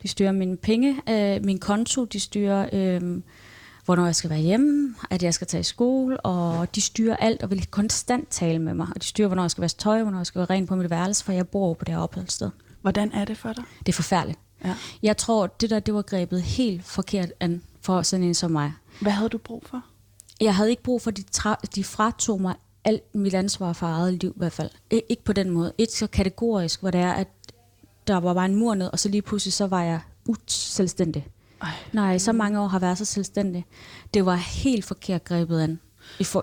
[0.02, 3.22] De styrer mine penge, øh, min konto, de styrer, øh,
[3.86, 7.44] hvornår jeg skal være hjemme, at jeg skal tage i skole, og de styrer alt
[7.44, 8.88] og vil konstant tale med mig.
[8.96, 10.90] Og de styrer, hvornår jeg skal vaske tøj, hvornår jeg skal være ren på mit
[10.90, 12.50] værelse, for jeg bor på det her opholdssted.
[12.82, 13.64] Hvordan er det for dig?
[13.80, 14.40] Det er forfærdeligt.
[14.66, 14.76] Ja.
[15.04, 18.74] Jeg tror, det der, det var grebet helt forkert an for sådan en som mig.
[19.02, 19.82] Hvad havde du brug for?
[20.42, 23.88] Jeg havde ikke brug for, at de, tra- de fratog mig alt mit ansvar for
[23.88, 24.70] eget liv i hvert fald.
[24.92, 25.74] I- ikke på den måde.
[25.78, 27.28] Ikke så kategorisk, hvor det er, at
[28.08, 31.28] der var bare en mur ned, og så lige pludselig så var jeg uselvstændig.
[31.62, 31.70] Ej.
[31.94, 33.66] Nej, så mange år har været så selvstændig.
[34.14, 35.80] Det var helt forkert grebet an,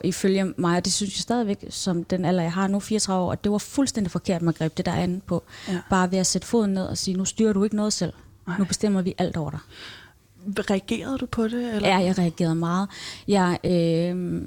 [0.04, 3.32] ifølge mig, og det synes jeg stadigvæk, som den alder, jeg har nu, 34 år,
[3.32, 5.42] at det var fuldstændig forkert, man greb det der an på.
[5.68, 5.78] Ja.
[5.90, 8.12] Bare ved at sætte foden ned og sige, nu styrer du ikke noget selv.
[8.46, 8.58] Nej.
[8.58, 9.58] Nu bestemmer vi alt over dig.
[10.70, 11.74] Reagerede du på det?
[11.74, 11.88] Eller?
[11.88, 12.88] Ja, jeg reagerede meget.
[13.28, 14.42] Jeg, øh,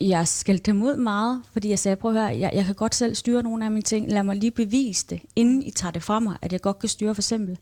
[0.00, 2.94] jeg skældte dem ud meget, fordi jeg sagde, prøv at høre, jeg, jeg kan godt
[2.94, 4.12] selv styre nogle af mine ting.
[4.12, 6.88] Lad mig lige bevise det, inden I tager det fra mig, at jeg godt kan
[6.88, 7.58] styre for eksempel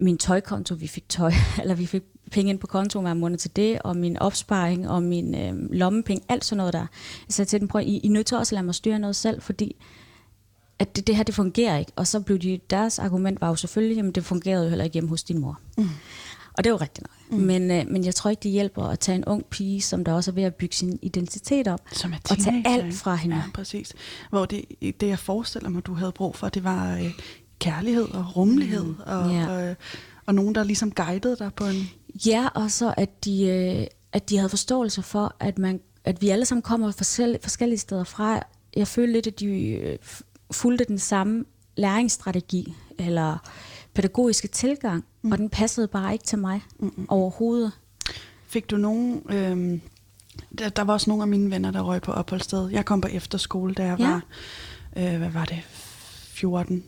[0.00, 0.74] min tøjkonto.
[0.74, 3.96] Vi fik tøj, eller vi fik penge ind på kontoen hver måned til det, og
[3.96, 6.78] min opsparing, og min øh, lommepenge, alt sådan noget der.
[6.80, 6.86] Jeg
[7.28, 9.16] sagde til dem, prøv, I, I er nødt til også at lade mig styre noget
[9.16, 9.76] selv, fordi
[10.80, 11.92] at det, det her, det fungerer ikke.
[11.96, 14.94] Og så blev de, deres argument var jo selvfølgelig, jamen det fungerede jo heller ikke
[14.94, 15.60] hjemme hos din mor.
[15.78, 15.88] Mm.
[16.52, 17.38] Og det er jo rigtigt nok.
[17.40, 17.46] Mm.
[17.46, 20.12] Men, øh, men jeg tror ikke, det hjælper at tage en ung pige, som der
[20.12, 23.36] også er ved at bygge sin identitet op, Som er og tage alt fra hende.
[23.36, 23.92] Ja, præcis.
[24.30, 27.12] Hvor det, det, jeg forestiller mig, du havde brug for, det var øh,
[27.58, 28.96] kærlighed og rummelighed, mm.
[29.06, 29.68] og, Ja.
[29.70, 29.76] og,
[30.26, 31.90] og nogen, der ligesom guidede dig på en...
[32.26, 36.28] Ja, og så at de, øh, at de havde forståelse for, at, man, at vi
[36.28, 38.42] alle sammen kommer forskellige, forskellige steder fra.
[38.76, 39.98] Jeg følte lidt, at de øh,
[40.52, 41.44] fulgte den samme
[41.76, 43.38] læringsstrategi, eller
[43.94, 45.32] pædagogiske tilgang, mm.
[45.32, 47.06] og den passede bare ikke til mig mm.
[47.08, 47.72] overhovedet.
[48.46, 49.22] Fik du nogen...
[49.30, 49.80] Øh,
[50.58, 52.68] der, der var også nogle af mine venner, der røg på opholdssted.
[52.68, 54.08] Jeg kom på efterskole, da jeg Ja.
[54.08, 54.22] var...
[54.96, 55.58] Øh, hvad var det?
[55.64, 56.84] 14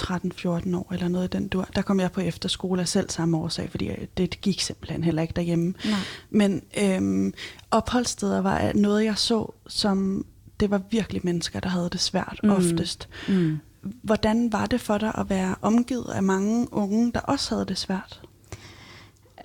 [0.00, 1.68] 13-14 år eller noget i den dur.
[1.74, 5.32] Der kom jeg på efterskole af selv samme årsag, fordi det gik simpelthen heller ikke
[5.36, 5.74] derhjemme.
[5.84, 5.98] Nej.
[6.30, 7.34] Men øhm,
[7.70, 10.26] opholdssteder var noget, jeg så, som
[10.60, 12.50] det var virkelig mennesker, der havde det svært mm.
[12.50, 13.08] oftest.
[13.28, 13.58] Mm.
[14.02, 17.78] Hvordan var det for dig at være omgivet af mange unge, der også havde det
[17.78, 18.20] svært?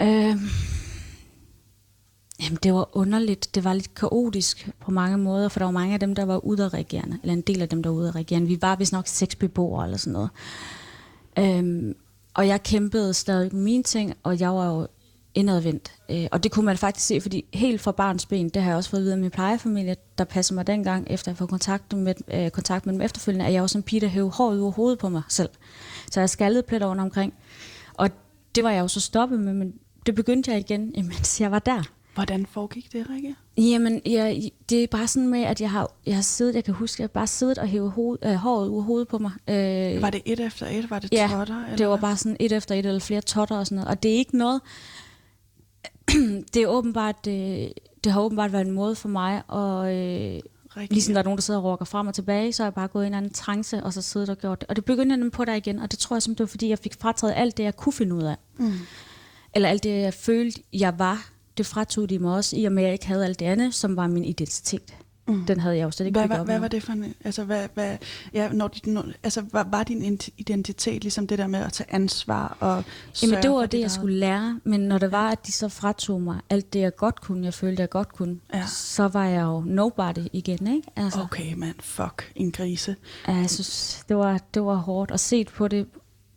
[0.02, 0.36] Øh,
[2.44, 3.56] jamen, det var underligt.
[3.56, 6.46] Det var lidt kaotisk på mange måder, for der var mange af dem, der var
[6.46, 8.48] udadreagerende, eller en del af dem, der var udadreagerende.
[8.48, 10.30] Vi var vist nok seks beboere eller sådan noget.
[11.40, 11.96] Øhm,
[12.34, 14.88] og jeg kæmpede stadig med mine ting, og jeg var jo
[15.36, 15.92] indadvendt.
[16.12, 18.78] Øh, og det kunne man faktisk se, fordi helt fra barns ben, det har jeg
[18.78, 21.94] også fået at vide af min plejefamilie, der passer mig dengang, efter jeg får kontakt
[21.94, 24.66] med, øh, kontakt med dem efterfølgende, at jeg var som pige, der hævde håret ud
[24.66, 25.50] af hovedet på mig selv.
[26.12, 27.34] Så jeg skaldede pletter under omkring.
[27.94, 28.10] Og
[28.56, 29.74] det var jeg jo så stoppet med, men
[30.06, 31.84] det begyndte jeg igen, mens jeg var der.
[32.14, 33.36] Hvordan foregik det, Rikke?
[33.58, 36.74] Jamen, jeg, det er bare sådan med, at jeg har, jeg har siddet, jeg kan
[36.74, 39.32] huske, jeg har bare siddet og hævet hoved, øh, håret ud af hovedet på mig.
[39.48, 40.90] Øh, Var det et efter et?
[40.90, 41.64] Var det ja, totter?
[41.64, 42.02] Eller det var hvad?
[42.02, 43.88] bare sådan et efter et, eller flere totter og sådan noget.
[43.88, 44.62] Og det er ikke noget,
[46.54, 47.74] det er åbenbart, det,
[48.04, 50.40] det har åbenbart været en måde for mig, og øh,
[50.78, 50.92] Rigtig.
[50.92, 52.88] ligesom der er nogen, der sidder og rokker frem og tilbage, så har jeg bare
[52.88, 54.70] gået i en anden trance, og så siddet og gjort det.
[54.70, 56.70] Og det begyndte jeg på der igen, og det tror jeg simpelthen, det var, fordi
[56.70, 58.36] jeg fik frataget alt det, jeg kunne finde ud af.
[58.58, 58.74] Mm.
[59.56, 62.84] Eller alt det, jeg følte, jeg var, det fratog de mig også, i og med,
[62.84, 64.96] at jeg ikke havde alt det andet, som var min identitet.
[65.30, 65.46] Mm.
[65.46, 66.62] Den havde jeg jo slet ikke hvad, hvad, op hvad med.
[66.62, 67.98] var det for en, altså, hvad, hvad,
[68.34, 71.94] ja, når, når, altså, var, var din ident- identitet ligesom det der med at tage
[71.94, 72.84] ansvar og
[73.24, 74.60] Jamen, det var det, dit jeg skulle lære.
[74.64, 77.54] Men når det var, at de så fratog mig alt det, jeg godt kunne, jeg
[77.54, 78.66] følte, jeg godt kunne, Ja.
[78.68, 80.88] så var jeg jo nobody igen, ikke?
[80.96, 82.96] Altså, Okay, mand, fuck, en grise.
[83.28, 85.12] Ja, jeg synes, det var, det var hårdt.
[85.12, 85.88] Og set på det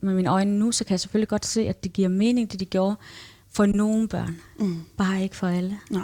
[0.02, 2.60] med mine øjne nu, så kan jeg selvfølgelig godt se, at det giver mening, det
[2.60, 2.96] de gjorde
[3.52, 4.36] for nogle børn.
[4.58, 4.76] Mm.
[4.96, 5.78] Bare ikke for alle.
[5.90, 6.02] Nej.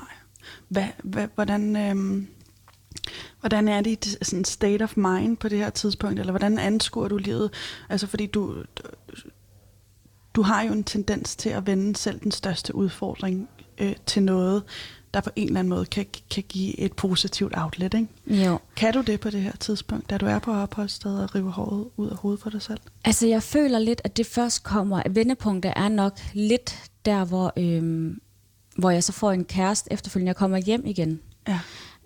[0.68, 2.26] Hvad, hvad, hvordan, øhm,
[3.40, 7.16] hvordan er dit sådan state of mind på det her tidspunkt, eller hvordan anskuer du
[7.16, 7.50] livet?
[7.88, 8.54] Altså fordi du,
[10.34, 14.62] du har jo en tendens til at vende selv den største udfordring øh, til noget,
[15.14, 18.44] der på en eller anden måde kan, kan give et positivt outlet, ikke?
[18.44, 18.58] Jo.
[18.76, 21.88] Kan du det på det her tidspunkt, da du er på opholdssted og river håret
[21.96, 22.80] ud af hovedet for dig selv?
[23.04, 25.02] Altså, jeg føler lidt, at det først kommer...
[25.02, 28.20] at Vendepunktet er nok lidt der, hvor, øhm,
[28.76, 30.28] hvor jeg så får en kæreste efterfølgende.
[30.28, 31.60] Jeg kommer hjem igen Ja.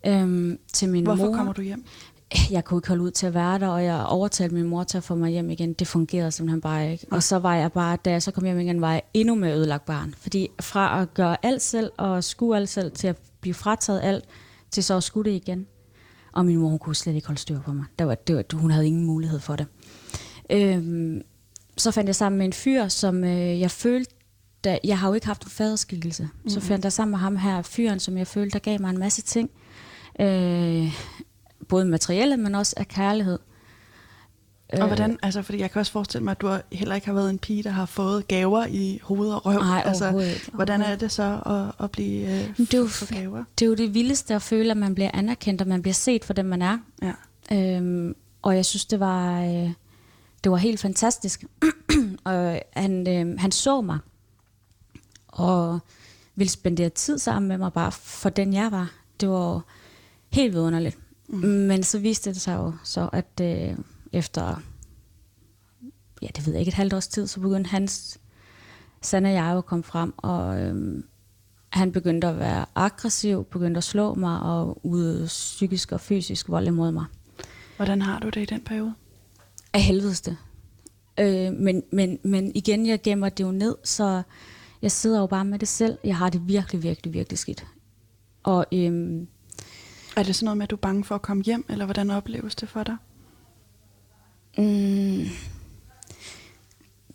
[0.06, 1.36] Øhm, til min Hvorfor mor.
[1.36, 1.84] kommer du hjem?
[2.50, 4.96] jeg kunne ikke holde ud til at være der, og jeg overtalte min mor til
[4.98, 5.72] at få mig hjem igen.
[5.72, 7.06] Det fungerede simpelthen bare ikke.
[7.10, 9.54] Og så var jeg bare, da jeg så kom hjem igen, var jeg endnu mere
[9.54, 10.14] ødelagt barn.
[10.18, 14.24] Fordi fra at gøre alt selv og skue alt selv, til at blive frataget alt,
[14.70, 15.66] til så at skue det igen.
[16.32, 17.84] Og min mor hun kunne slet ikke holde styr på mig.
[17.98, 19.66] Der var, det var, hun havde ingen mulighed for det.
[20.50, 21.22] Øhm,
[21.76, 24.14] så fandt jeg sammen med en fyr, som øh, jeg følte,
[24.64, 26.22] da, jeg har jo ikke haft en faderskikkelse.
[26.22, 26.50] Mm-hmm.
[26.50, 28.98] Så fandt jeg sammen med ham her, fyren, som jeg følte, der gav mig en
[28.98, 29.50] masse ting.
[30.20, 30.92] Øh,
[31.68, 33.38] både materielle, men også af kærlighed.
[34.72, 37.30] Og hvordan, altså fordi jeg kan også forestille mig, at du heller ikke har været
[37.30, 39.58] en pige, der har fået gaver i hoved og røv.
[39.58, 40.50] Nej, altså, ikke.
[40.52, 43.44] hvordan er det så at, at blive øh, det er jo for, for gaver?
[43.58, 46.24] Det er jo det vildeste at føle, at man bliver anerkendt, og man bliver set
[46.24, 46.78] for den, man er.
[47.02, 47.12] Ja.
[47.56, 49.70] Øhm, og jeg synes, det var, øh,
[50.44, 51.44] det var helt fantastisk.
[52.24, 53.98] og han, øh, han så mig,
[55.28, 55.78] og
[56.34, 58.92] ville spendere tid sammen med mig, bare for den jeg var.
[59.20, 59.64] Det var
[60.32, 60.98] helt vidunderligt.
[61.28, 61.38] Mm.
[61.48, 63.76] Men så viste det sig jo så, at øh,
[64.12, 64.62] efter,
[66.22, 68.20] ja det ved jeg ikke, et halvt års tid, så begyndte hans
[69.02, 71.04] Sande og jeg jo at komme frem, og øhm,
[71.68, 76.66] han begyndte at være aggressiv, begyndte at slå mig og ud psykisk og fysisk vold
[76.66, 77.04] imod mig.
[77.76, 78.94] Hvordan har du det i den periode?
[79.72, 80.36] Af helvedeste.
[81.20, 84.22] Øh, men, men, men igen, jeg gemmer det jo ned, så
[84.82, 85.98] jeg sidder jo bare med det selv.
[86.04, 87.66] Jeg har det virkelig, virkelig, virkelig skidt.
[88.42, 89.28] Og øhm,
[90.16, 92.10] Er det sådan noget med, at du er bange for at komme hjem, eller hvordan
[92.10, 92.96] opleves det for dig?
[94.58, 95.24] Mm,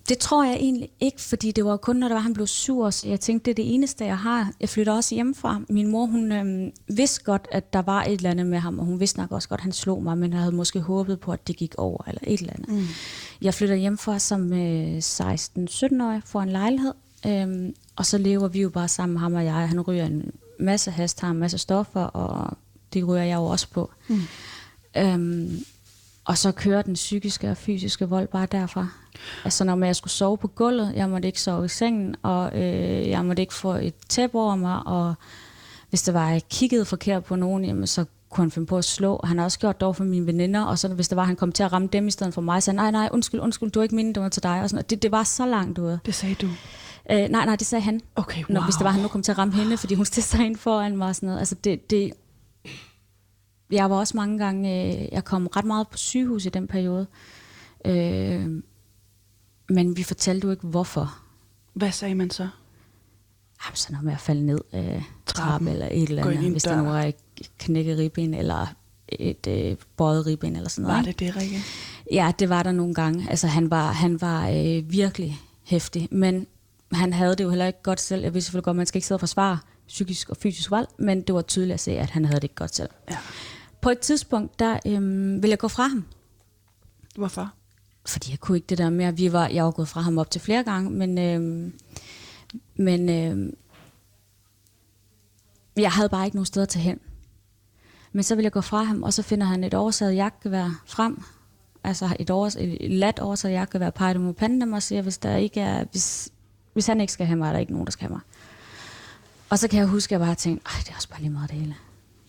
[0.10, 2.90] det tror jeg egentlig ikke, fordi det var kun, når det var, han blev sur.
[2.90, 4.52] Så jeg tænkte, det er det eneste, jeg har.
[4.60, 5.62] Jeg flytter også hjemmefra.
[5.70, 8.86] Min mor, hun øhm, vidste godt, at der var et eller andet med ham, og
[8.86, 11.32] hun vidste nok også godt, at han slog mig, men jeg havde måske håbet på,
[11.32, 12.70] at det gik over, eller et eller andet.
[12.70, 12.84] Mm.
[13.42, 16.94] Jeg flytter hjemmefra som øh, 16-17-årig, får en lejlighed,
[17.28, 19.70] øhm, og så lever vi jo bare sammen, ham og jeg.
[19.70, 22.58] Han ryger en masse hast, har en masse stoffer, og
[22.98, 23.92] det ryger jeg jo også på.
[24.08, 24.22] Mm.
[24.98, 25.66] Øhm,
[26.26, 28.88] og så kører den psykiske og fysiske vold bare derfra.
[29.44, 33.10] Altså når jeg skulle sove på gulvet, jeg måtte ikke sove i sengen, og øh,
[33.10, 35.14] jeg måtte ikke få et tæppe over mig, og
[35.90, 38.86] hvis der var, jeg kiggede forkert på nogen, jamen, så kunne han finde på at
[38.86, 39.22] slå.
[39.24, 41.36] Han har også gjort det over for mine veninder, og så hvis der var, han
[41.36, 43.72] kom til at ramme dem i stedet for mig, så sagde nej, nej, undskyld, undskyld,
[43.72, 44.62] du er ikke min, det var til dig.
[44.62, 46.00] Og sådan, og det, det var så langt ude.
[46.06, 46.48] Det sagde du.
[47.12, 48.02] Øh, nej, nej, det sagde han.
[48.16, 48.54] Okay, wow.
[48.54, 50.46] Når, hvis det var, han nu kom til at ramme hende, fordi hun stillede sig
[50.46, 51.40] ind foran mig og sådan noget.
[51.40, 52.14] Altså det, det,
[53.72, 57.08] jeg var også mange gange, øh, jeg kom ret meget på sygehus i den periode.
[57.86, 58.64] Øh,
[59.70, 61.18] men vi fortalte jo ikke, hvorfor.
[61.74, 62.48] Hvad sagde man så?
[63.66, 65.26] Jamen, sådan noget med at falde ned af Trappen.
[65.26, 66.52] trappen eller et eller andet.
[66.52, 67.16] Hvis der nu var et
[67.60, 68.76] knækket ribben eller
[69.10, 70.98] et øh, bøjet ribben eller sådan noget.
[70.98, 71.62] Var det det, Rikke?
[72.12, 73.30] Ja, det var der nogle gange.
[73.30, 76.48] Altså, han var, han var øh, virkelig hæftig, men
[76.92, 78.24] han havde det jo heller ikke godt selv.
[78.24, 81.22] Jeg vidste selvfølgelig godt, man skal ikke sidde og forsvare psykisk og fysisk vold, men
[81.22, 82.90] det var tydeligt at se, at han havde det ikke godt selv.
[83.12, 83.18] Ja.
[83.82, 86.06] På et tidspunkt, der øhm, ville jeg gå fra ham,
[87.16, 87.54] Hvorfor?
[88.06, 90.32] fordi jeg kunne ikke det der at vi var, jeg var gået fra ham op
[90.32, 91.74] til flere gange, men, øhm,
[92.76, 93.58] men øhm,
[95.78, 97.00] jeg havde bare ikke nogen steder til hen.
[98.12, 101.24] Men så ville jeg gå fra ham, og så finder han et oversaget jagtgevær frem,
[101.84, 105.36] altså et, overs, et lat oversaget jagtgevær, peger det mod panden og siger, hvis, der
[105.36, 106.30] ikke er, hvis,
[106.74, 108.22] hvis han ikke skal have mig, er der ikke nogen, der skal have mig.
[109.50, 111.30] Og så kan jeg huske, at jeg bare tænkte, ej, det er også bare lige
[111.30, 111.76] meget det hele.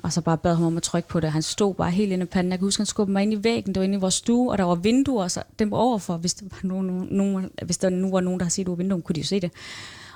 [0.03, 1.33] Og så bare bad ham om at trykke på det.
[1.33, 2.51] Han stod bare helt inde i panden.
[2.51, 3.75] Jeg kan huske, han skubbede mig ind i væggen.
[3.75, 6.47] Det var inde i vores stue, og der var vinduer, så dem overfor, hvis der,
[6.51, 9.15] var nogen, nogen, hvis der nu var nogen, der havde set ud af vinduet, kunne
[9.15, 9.53] de jo se det.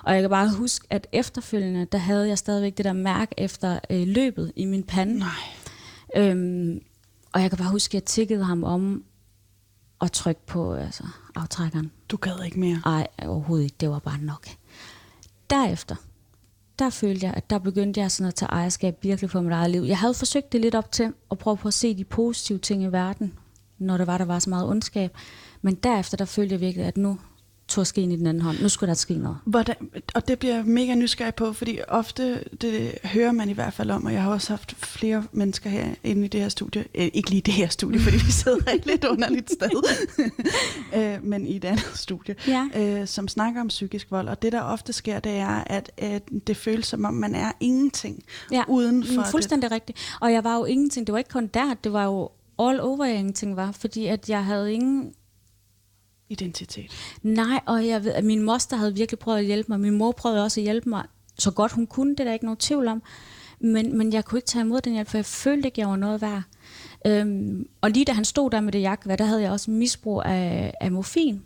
[0.02, 3.78] Og jeg kan bare huske, at efterfølgende, der havde jeg stadigvæk det der mærke efter
[3.90, 5.18] øh, løbet i min pande.
[5.18, 5.28] Nej.
[6.16, 6.80] Øhm,
[7.32, 9.04] og jeg kan bare huske, at jeg tikkede ham om
[10.00, 11.90] at trykke på altså, aftrækkeren.
[12.08, 12.82] Du gad ikke mere.
[12.84, 13.76] Ej, overhovedet ikke.
[13.80, 14.48] Det var bare nok.
[15.50, 15.96] Derefter,
[16.78, 19.70] der følte jeg, at der begyndte jeg sådan at tage ejerskab virkelig for mit eget
[19.70, 19.82] liv.
[19.82, 22.82] Jeg havde forsøgt det lidt op til at prøve på at se de positive ting
[22.82, 23.38] i verden,
[23.78, 25.16] når der var, der var så meget ondskab.
[25.62, 27.18] Men derefter, der følte jeg virkelig, at nu
[27.72, 28.56] tog skeen i den anden hånd.
[28.62, 29.38] Nu skulle der ske noget.
[29.44, 29.74] Hvordan,
[30.14, 33.90] og det bliver jeg mega nysgerrig på, fordi ofte, det hører man i hvert fald
[33.90, 37.10] om, og jeg har også haft flere mennesker her inde i det her studie, eh,
[37.14, 39.70] ikke lige det her studie, fordi vi sidder et lidt underligt sted,
[40.96, 42.68] øh, men i et andet studie, Ja.
[42.76, 44.28] øh, som snakker om psykisk vold.
[44.28, 47.52] Og det, der ofte sker, det er, at, at det føles som om, man er
[47.60, 49.98] ingenting Ja, uden for mm, fuldstændig rigtigt.
[50.20, 51.06] Og jeg var jo ingenting.
[51.06, 53.72] Det var ikke kun der, det var jo all over, jeg ingenting var.
[53.72, 55.12] Fordi at jeg havde ingen
[56.32, 56.90] identitet.
[57.22, 59.80] Nej, og jeg ved, at min moster havde virkelig prøvet at hjælpe mig.
[59.80, 61.04] Min mor prøvede også at hjælpe mig
[61.38, 63.02] så godt hun kunne, det er der ikke nogen tvivl om.
[63.60, 65.96] Men, men jeg kunne ikke tage imod den hjælp, for jeg følte ikke, jeg var
[65.96, 66.42] noget værd.
[67.06, 70.22] Øhm, og lige da han stod der med det jakkevær, der havde jeg også misbrug
[70.24, 71.42] af, af morfin.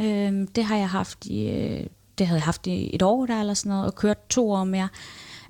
[0.00, 1.86] Øhm, det har jeg haft i, øh,
[2.18, 4.64] det havde jeg haft i et år der eller sådan noget, og kørt to år
[4.64, 4.88] mere.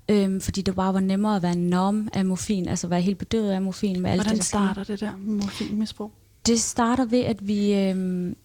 [0.08, 3.50] Øhm, fordi det bare var nemmere at være nom af morfin, altså være helt bedøvet
[3.50, 6.12] af morfin med alt Hvordan det, der starter det der morfinmisbrug?
[6.46, 7.74] Det starter ved, at vi...
[7.74, 8.36] Øhm,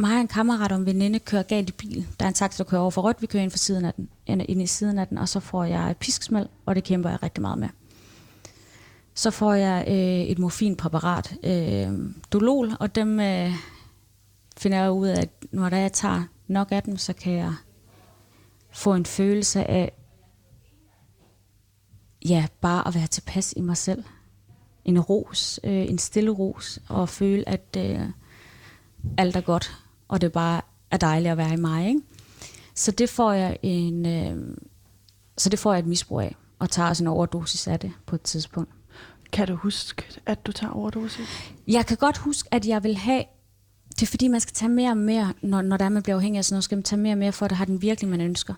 [0.00, 2.06] mig og en kammerat og en veninde kører galt i bil.
[2.20, 3.22] Der er en taxa, der kører over for rødt.
[3.22, 5.64] Vi kører ind, for siden af den, ind, i siden af den, og så får
[5.64, 7.68] jeg et pisksmæld, og det kæmper jeg rigtig meget med.
[9.14, 9.94] Så får jeg øh,
[10.30, 11.92] et morfinpræparat, øh,
[12.32, 13.50] Dolol, og dem øh,
[14.56, 17.54] finder jeg ud af, at når der jeg tager nok af dem, så kan jeg
[18.70, 19.92] få en følelse af,
[22.28, 24.04] ja, bare at være tilpas i mig selv.
[24.84, 28.00] En ros, øh, en stille ros, og føle, at øh,
[29.18, 31.88] alt er godt, og det bare er dejligt at være i mig.
[31.88, 32.00] Ikke?
[32.74, 34.56] Så det får jeg en, øh,
[35.38, 38.14] så det får jeg et misbrug af, og tager også en overdosis af det på
[38.14, 38.70] et tidspunkt.
[39.32, 41.52] Kan du huske, at du tager overdosis?
[41.66, 43.24] Jeg kan godt huske, at jeg vil have,
[43.90, 46.16] det er fordi, man skal tage mere og mere, når, når der er, man bliver
[46.16, 47.82] afhængig af sådan noget, skal man tage mere og mere, for at det har den
[47.82, 48.54] virkning, man ønsker.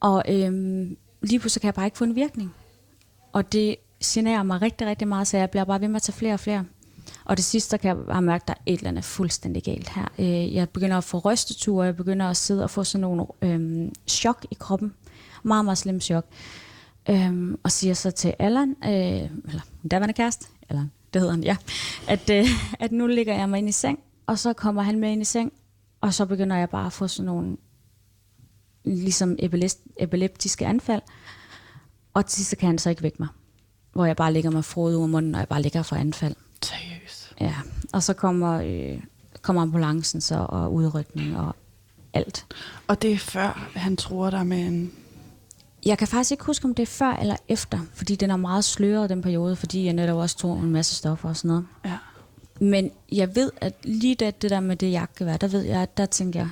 [0.00, 2.54] Og øhm, lige pludselig kan jeg bare ikke få en virkning.
[3.32, 6.16] Og det generer mig rigtig, rigtig meget, så jeg bliver bare ved med at tage
[6.16, 6.64] flere og flere.
[7.24, 9.62] Og det sidste, der kan jeg bare mærke, at der er et eller andet fuldstændig
[9.62, 10.08] galt her.
[10.18, 13.88] Øh, Jeg begynder at få rysteture, jeg begynder at sidde og få sådan nogle øh,
[14.08, 14.94] chok i kroppen.
[15.42, 16.26] Meget, meget slem chok.
[17.10, 21.56] Øh, og siger så til Allan, øh, eller daværende kæreste, eller det hedder han, ja,
[22.08, 22.44] at, øh,
[22.80, 25.24] at nu ligger jeg mig ind i seng, og så kommer han med ind i
[25.24, 25.52] seng,
[26.00, 27.56] og så begynder jeg bare at få sådan nogle
[28.84, 31.02] ligesom epileptiske, epileptiske anfald,
[32.14, 33.28] og til sidst kan han så ikke vække mig,
[33.92, 36.34] hvor jeg bare ligger med frode ud af munden, og jeg bare ligger for anfald.
[36.62, 36.99] Seriøst.
[37.40, 37.54] Ja,
[37.92, 39.00] og så kommer, øh,
[39.42, 41.56] kommer ambulancen så, og udrykning og
[42.12, 42.46] alt.
[42.86, 44.92] Og det er før, han tror dig med en...
[45.86, 48.64] Jeg kan faktisk ikke huske, om det er før eller efter, fordi den er meget
[48.64, 51.66] sløret, den periode, fordi jeg netop også tog en masse stoffer og sådan noget.
[51.84, 51.98] Ja.
[52.60, 55.96] Men jeg ved, at lige da det der med det jakkevær, der ved jeg, at
[55.96, 56.48] der tænker jeg,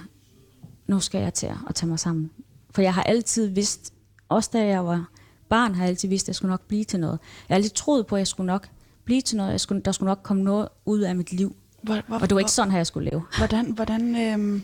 [0.86, 2.30] nu skal jeg til at tage mig sammen.
[2.70, 3.92] For jeg har altid vidst,
[4.28, 5.08] også da jeg var
[5.48, 7.18] barn, har jeg altid vidst, at jeg skulle nok blive til noget.
[7.48, 8.68] Jeg har altid troet på, at jeg skulle nok
[9.08, 9.50] blive til noget.
[9.50, 11.56] Jeg skulle, der skulle nok komme noget ud af mit liv.
[11.82, 13.22] Hvor, hvor, Og det var ikke sådan, at jeg skulle leve.
[13.38, 14.62] Hvordan, hvordan, øhm,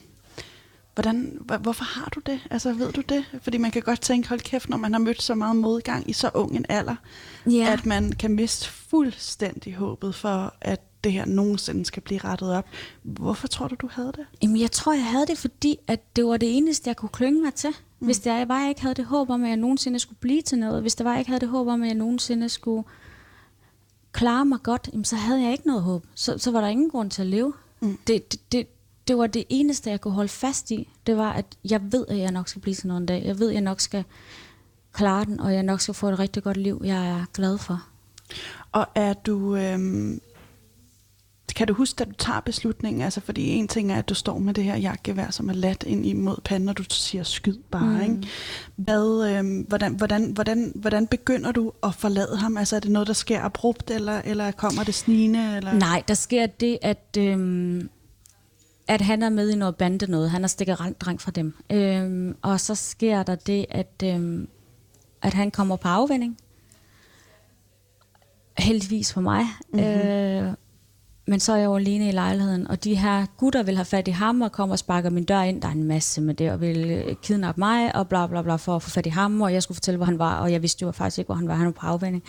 [0.94, 2.40] hvordan, hvor, hvorfor har du det?
[2.50, 3.24] Altså, ved du det?
[3.42, 6.12] Fordi man kan godt tænke, hold kæft, når man har mødt så meget modgang i
[6.12, 6.94] så ung en alder,
[7.50, 7.72] Ja.
[7.72, 12.66] at man kan miste fuldstændig håbet for, at det her nogensinde skal blive rettet op.
[13.02, 14.26] Hvorfor tror du, du havde det?
[14.42, 17.42] Jamen, jeg tror, jeg havde det, fordi at det var det eneste, jeg kunne klynge
[17.42, 17.70] mig til.
[18.00, 18.06] Mm.
[18.06, 20.42] Hvis det er, jeg bare ikke havde det håb om, at jeg nogensinde skulle blive
[20.42, 22.84] til noget, hvis det var, jeg ikke havde det håb om, at jeg nogensinde skulle
[24.14, 26.06] klare mig godt, jamen, så havde jeg ikke noget håb.
[26.14, 27.52] Så, så var der ingen grund til at leve.
[27.80, 27.98] Mm.
[28.06, 28.66] Det, det, det,
[29.08, 30.88] det var det eneste, jeg kunne holde fast i.
[31.06, 33.22] Det var, at jeg ved, at jeg nok skal blive til noget en dag.
[33.24, 34.04] Jeg ved, at jeg nok skal
[34.92, 37.84] klare den, og jeg nok skal få et rigtig godt liv, jeg er glad for.
[38.72, 39.56] Og er du...
[39.56, 40.20] Øhm,
[41.56, 43.02] kan du huske, at du tager beslutningen?
[43.02, 45.84] Altså, fordi en ting er, at du står med det her jakkevær, som er lat
[45.86, 47.94] ind imod panden, og du siger skyd bare.
[47.96, 48.00] Mm.
[48.00, 48.28] Ikke?
[48.76, 52.56] Hvad, øhm, hvordan, hvordan, hvordan, hvordan begynder du at forlade ham?
[52.56, 55.56] Altså, er det noget, der sker abrupt, eller, eller kommer det snigende?
[55.56, 55.72] Eller?
[55.72, 57.90] Nej, der sker det, at, øhm,
[58.88, 60.30] at han er med i noget bande noget.
[60.30, 61.54] Han er stikker dreng fra dem.
[61.72, 64.48] Øhm, og så sker der det, at, øhm,
[65.22, 66.36] at han kommer på afvending.
[68.58, 69.44] Heldigvis for mig.
[69.72, 69.88] Mm-hmm.
[69.88, 70.52] Øh,
[71.26, 74.08] men så er jeg jo alene i lejligheden, og de her gutter vil have fat
[74.08, 75.62] i ham og kommer og sparker min dør ind.
[75.62, 78.56] Der er en masse med det, og vil øh, kidnappe mig og bla bla bla
[78.56, 80.62] for at få fat i ham, og jeg skulle fortælle, hvor han var, og jeg
[80.62, 81.54] vidste jo faktisk ikke, hvor han var.
[81.54, 82.22] Han var på afvending.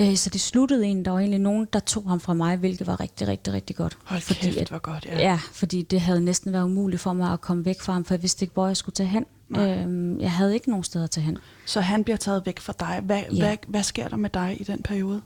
[0.00, 2.86] Øh, så det sluttede egentlig, der var egentlig nogen, der tog ham fra mig, hvilket
[2.86, 3.98] var rigtig, rigtig, rigtig godt.
[4.04, 5.18] Hold fordi, kæft, at, hvor godt, ja.
[5.18, 8.14] ja, fordi det havde næsten været umuligt for mig at komme væk fra ham, for
[8.14, 9.24] jeg vidste ikke, hvor jeg skulle tage hen.
[9.56, 11.38] Øhm, jeg havde ikke nogen steder at tage hen.
[11.66, 13.00] Så han bliver taget væk fra dig.
[13.04, 13.46] Hvad, Ja.
[13.46, 15.20] hvad, hvad sker der med dig i den periode?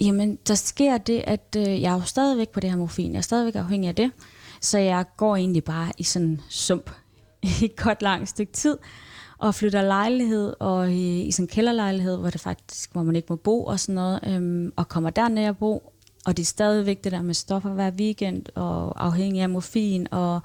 [0.00, 3.12] Jamen, der sker det, at øh, jeg er jo stadigvæk på det her morfin.
[3.12, 4.10] Jeg er stadigvæk afhængig af det.
[4.60, 6.90] Så jeg går egentlig bare i sådan en sump
[7.42, 8.78] i et godt langt stykke tid.
[9.38, 13.26] og flytter lejlighed, og i, i sådan en kælderlejlighed, hvor det faktisk, hvor man ikke
[13.30, 15.92] må bo og sådan noget, øhm, og kommer derned og bo,
[16.26, 20.40] og det er stadigvæk det der med stoffer hver weekend, og afhængig af morfin, og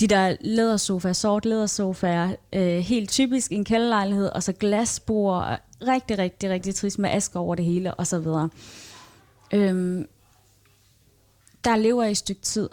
[0.00, 6.50] de der lædersofaer, sort lædersofaer, øh, helt typisk en kælderlejlighed, og så glasbord, rigtig, rigtig,
[6.50, 8.48] rigtig trist med asker over det hele, og så videre.
[9.54, 10.06] Øhm,
[11.64, 12.68] der lever jeg i et stykke tid,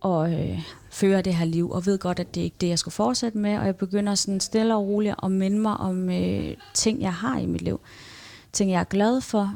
[0.00, 2.78] og øh, fører det her liv, og ved godt, at det ikke er det, jeg
[2.78, 6.56] skal fortsætte med, og jeg begynder sådan stille og roligt at minde mig om øh,
[6.74, 7.80] ting, jeg har i mit liv.
[8.52, 9.54] Ting, jeg er glad for,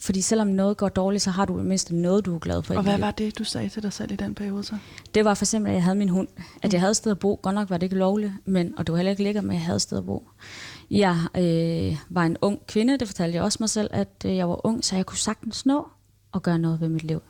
[0.00, 2.74] fordi selvom noget går dårligt, så har du mindst noget, du er glad for.
[2.74, 4.76] Og hvad var det, du sagde til dig selv i den periode så?
[5.14, 6.28] Det var for eksempel, at jeg havde min hund.
[6.62, 7.40] At jeg havde et sted at bo.
[7.42, 9.62] Godt nok var det ikke lovligt, men, og det var heller ikke lækkert, men jeg
[9.62, 10.28] havde et sted at bo.
[10.90, 14.48] Jeg øh, var en ung kvinde, det fortalte jeg også mig selv, at øh, jeg
[14.48, 15.88] var ung, så jeg kunne sagtens nå
[16.34, 17.22] at gøre noget ved mit liv.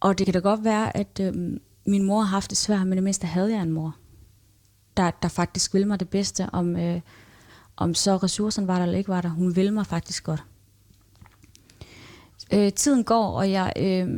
[0.00, 1.34] Og det kan da godt være, at øh,
[1.86, 3.96] min mor har haft det svært, men det mindste havde jeg en mor,
[4.96, 7.00] der, der faktisk ville mig det bedste, om, øh,
[7.76, 9.28] om så ressourcerne var der eller ikke var der.
[9.28, 10.44] Hun ville mig faktisk godt.
[12.52, 14.08] Øh, tiden går, og jeg, øh,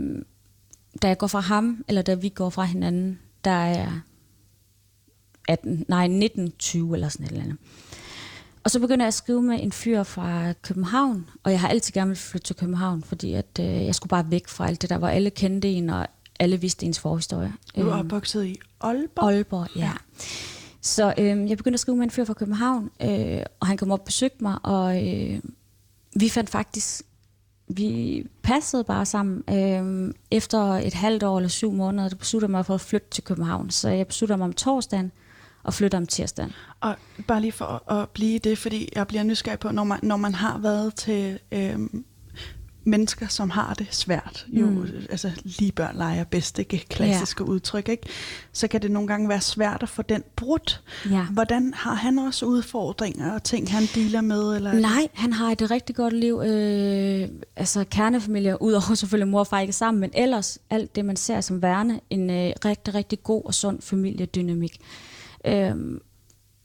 [1.03, 3.93] da jeg går fra ham, eller da vi går fra hinanden, der er jeg
[5.49, 7.59] 18, nej, 19, 20 eller sådan et eller andet.
[8.65, 11.93] Og så begynder jeg at skrive med en fyr fra København, og jeg har altid
[11.93, 14.91] gerne vil flytte til København, fordi at, øh, jeg skulle bare væk fra alt det
[14.91, 16.07] der, hvor alle kendte en, og
[16.41, 17.53] alle vidste ens forhistorie.
[17.77, 19.29] Du er Øhm, opvokset i Aalborg?
[19.33, 19.81] Aalborg, ja.
[19.81, 19.93] ja.
[20.81, 23.91] Så øh, jeg begyndte at skrive med en fyr fra København, øh, og han kom
[23.91, 25.41] op og besøgte mig, og øh,
[26.17, 27.03] vi fandt faktisk,
[27.77, 29.45] vi passede bare sammen.
[29.51, 33.07] Øhm, efter et halvt år eller syv måneder, der besluttede jeg mig for at flytte
[33.11, 33.71] til København.
[33.71, 35.13] Så jeg besluttede mig om torsdagen,
[35.63, 36.53] og flytter om tirsdagen.
[36.81, 36.95] Og
[37.27, 40.35] bare lige for at blive det, fordi jeg bliver nysgerrig på, når man, når man
[40.35, 42.05] har været til øhm,
[42.85, 44.87] mennesker, som har det svært, jo, mm.
[45.11, 46.87] altså lige børn leger bedst, ikke?
[46.89, 47.51] Klassiske ja.
[47.51, 48.07] udtryk, ikke?
[48.53, 50.83] Så kan det nogle gange være svært at få den brudt.
[51.11, 51.25] Ja.
[51.25, 54.57] Hvordan har han også udfordringer og ting, han dealer med?
[54.57, 54.73] Eller?
[54.73, 56.43] Nej, han har et rigtig godt liv.
[56.45, 61.17] Øh, altså kernefamilie, udover selvfølgelig mor og far ikke sammen, men ellers alt det, man
[61.17, 64.81] ser som værende, en øh, rigtig, rigtig god og sund familiedynamik.
[65.47, 66.01] Øhm,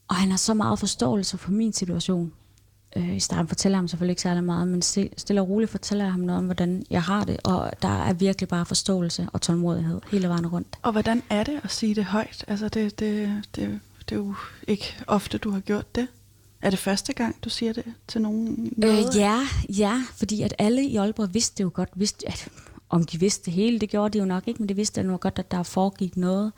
[0.08, 2.34] og han har så meget forståelse for min situation.
[2.96, 6.06] Øh, I starten fortæller jeg ham selvfølgelig ikke særlig meget, men stille og roligt fortæller
[6.06, 7.38] jeg ham noget om, hvordan jeg har det.
[7.44, 10.68] Og der er virkelig bare forståelse og tålmodighed hele vejen rundt.
[10.82, 12.46] Og hvordan er det at sige det højt?
[12.48, 13.80] Altså det, det, det,
[14.10, 14.36] det er jo
[14.68, 16.08] ikke ofte, du har gjort det.
[16.62, 18.74] Er det første gang, du siger det til nogen?
[18.84, 19.40] Øh, ja,
[19.78, 22.50] ja, fordi at alle i Aalborg vidste jo godt, vidste, at
[22.90, 25.18] om de vidste det hele, det gjorde de jo nok ikke, men det vidste jo
[25.22, 26.52] godt, at der foregik noget.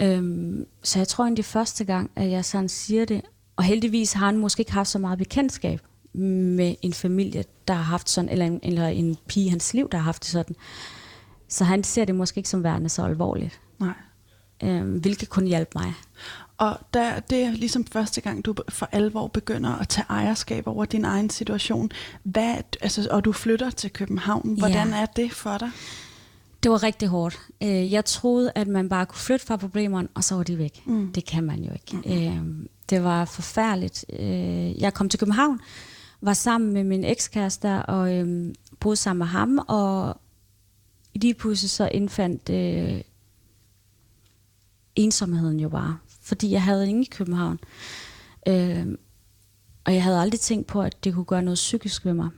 [0.00, 3.20] Øhm, så jeg tror egentlig første gang, at jeg sådan siger det,
[3.58, 5.80] og heldigvis har han måske ikke haft så meget bekendtskab
[6.12, 9.88] med en familie, der har haft sådan, eller en, eller en pige i hans liv,
[9.92, 10.56] der har haft det sådan.
[11.48, 13.60] Så han ser det måske ikke som værende så alvorligt.
[13.78, 13.94] Nej.
[14.62, 15.94] Øhm, hvilket kun hjælpe mig.
[16.56, 20.84] Og der, det er ligesom første gang, du for alvor begynder at tage ejerskab over
[20.84, 21.90] din egen situation.
[22.22, 24.54] Hvad, altså, og du flytter til København.
[24.58, 25.02] Hvordan ja.
[25.02, 25.70] er det for dig?
[26.62, 27.38] Det var rigtig hårdt.
[27.62, 30.86] Øh, jeg troede, at man bare kunne flytte fra problemerne, og så var de væk.
[30.86, 31.12] Mm.
[31.12, 31.96] Det kan man jo ikke.
[31.96, 32.68] Mm.
[32.90, 34.04] Det var forfærdeligt.
[34.12, 35.60] Øh, jeg kom til København,
[36.20, 40.20] var sammen med min ekskæreste og øh, boede sammen med ham, og
[41.14, 43.00] lige pludselig så indfandt øh,
[44.96, 47.58] ensomheden jo bare, fordi jeg havde ingen i København.
[48.48, 48.86] Øh,
[49.84, 52.28] og jeg havde aldrig tænkt på, at det kunne gøre noget psykisk ved mig.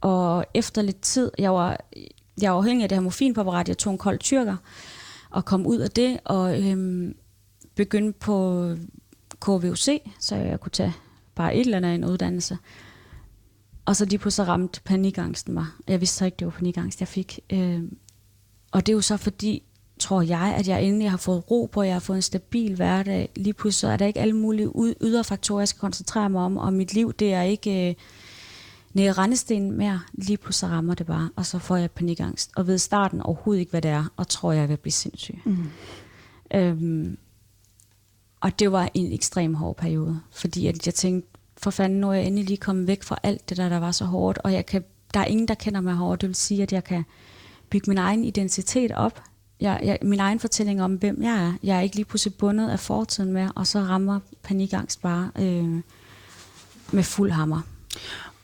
[0.00, 1.80] Og efter lidt tid, jeg var,
[2.40, 4.56] jeg var afhængig af det her morfinpræparat, jeg tog en kold tyrker,
[5.30, 7.14] og kom ud af det, og øhm,
[7.74, 8.68] begyndte på
[9.42, 10.94] KVUC, så jeg kunne tage
[11.34, 12.58] bare et eller andet en uddannelse.
[13.84, 15.66] Og så lige pludselig ramte panikangsten mig.
[15.88, 17.40] Jeg vidste så ikke, det var panikangst, jeg fik.
[17.50, 17.96] Øhm,
[18.72, 19.62] og det er jo så fordi,
[19.98, 23.28] tror jeg, at jeg endelig har fået ro på, jeg har fået en stabil hverdag.
[23.36, 24.68] Lige pludselig er der ikke alle mulige
[25.00, 27.88] ydre faktorer, jeg skal koncentrere mig om, og mit liv, det er ikke...
[27.88, 27.94] Øh,
[28.92, 32.78] nede rendestenen mere, lige pludselig rammer det bare, og så får jeg panikangst, og ved
[32.78, 35.38] starten overhovedet ikke, hvad det er, og tror, jeg vil blive sindssyg.
[35.44, 35.70] Mm.
[36.54, 37.18] Øhm,
[38.42, 42.12] og det var en ekstrem hård periode, fordi at jeg tænkte, for fanden, nu er
[42.12, 44.66] jeg endelig lige kommet væk fra alt det der, der var så hårdt, og jeg
[44.66, 46.20] kan, der er ingen, der kender mig hårdt.
[46.20, 47.04] Det vil sige, at jeg kan
[47.70, 49.22] bygge min egen identitet op,
[49.60, 51.52] jeg, jeg, min egen fortælling om, hvem jeg er.
[51.62, 55.80] Jeg er ikke lige pludselig bundet af fortiden med, og så rammer panikangst bare øh,
[56.92, 57.60] med fuld hammer.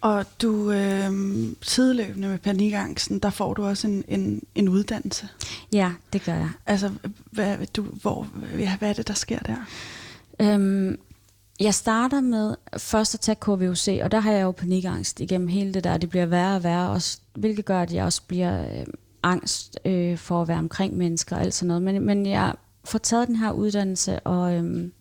[0.01, 1.13] Og du øh,
[1.63, 5.29] sideløbende med panikangsten, der får du også en, en, en uddannelse.
[5.73, 6.51] Ja, det gør jeg.
[6.67, 6.93] Altså,
[7.31, 8.29] hvad, du, hvor,
[8.59, 9.57] ja, hvad er det, der sker der?
[10.41, 10.99] Øhm,
[11.61, 15.75] jeg starter med først at tage KVUC, og der har jeg jo panikangst igennem hele
[15.75, 15.97] det der.
[15.97, 18.87] Det bliver værre og værre, også, hvilket gør, at jeg også bliver øh,
[19.23, 21.83] angst øh, for at være omkring mennesker og alt sådan noget.
[21.83, 24.93] Men, men jeg får taget den her uddannelse, og, øhm,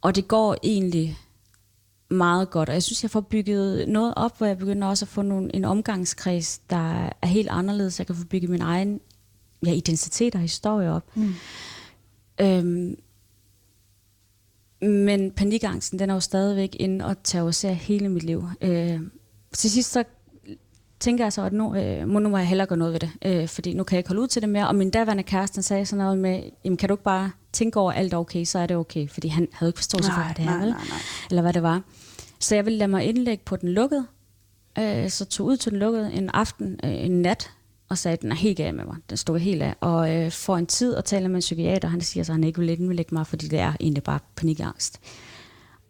[0.00, 1.18] og det går egentlig
[2.12, 2.68] meget godt.
[2.68, 5.54] Og jeg synes, jeg får bygget noget op, hvor jeg begynder også at få nogle,
[5.54, 7.98] en omgangskreds, der er helt anderledes.
[7.98, 9.00] Jeg kan få bygget min egen
[9.66, 11.16] ja, identitet og historie op.
[11.16, 11.34] Mm.
[12.40, 12.96] Øhm,
[14.80, 18.44] men panikangsten, den er jo stadigvæk inde og terroriserer hele mit liv.
[18.60, 19.00] Øh,
[19.54, 20.04] til sidst så
[21.02, 23.48] tænker jeg så, at nu, øh, nu må jeg hellere gøre noget ved det, øh,
[23.48, 24.68] fordi nu kan jeg ikke holde ud til det mere.
[24.68, 27.92] Og min daværende kæreste sagde sådan noget med, jamen kan du ikke bare tænke over
[27.92, 29.08] alt er okay, så er det okay.
[29.08, 30.74] Fordi han havde ikke forståelse for, hvad det er, vel?
[31.30, 31.82] Eller hvad det var.
[32.38, 34.06] Så jeg ville lade mig indlægge på den lukkede.
[34.78, 37.50] Øh, så tog ud til den lukkede en aften, øh, en nat,
[37.88, 38.96] og sagde, at den er helt gal med mig.
[39.10, 39.74] Den stod helt af.
[39.80, 42.44] Og øh, får en tid at tale med en psykiater, han siger så, at han
[42.44, 45.00] ikke vil indlægge mig, fordi det er egentlig bare panikangst.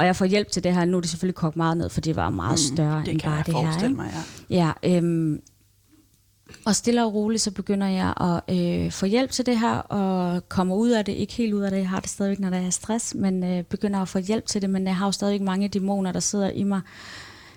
[0.03, 0.85] Og jeg får hjælp til det her.
[0.85, 3.13] Nu er det selvfølgelig kogt meget ned, for det var meget mm, større mm, det
[3.13, 3.85] end bare det her.
[3.85, 3.97] Ikke?
[3.97, 4.13] Mig,
[4.51, 4.73] ja.
[4.83, 5.41] ja øhm,
[6.65, 10.49] og stille og roligt, så begynder jeg at øh, få hjælp til det her, og
[10.49, 12.57] kommer ud af det, ikke helt ud af det, jeg har det stadigvæk, når der
[12.57, 15.41] er stress, men øh, begynder at få hjælp til det, men jeg har jo stadigvæk
[15.41, 16.81] mange dæmoner, der sidder i mig.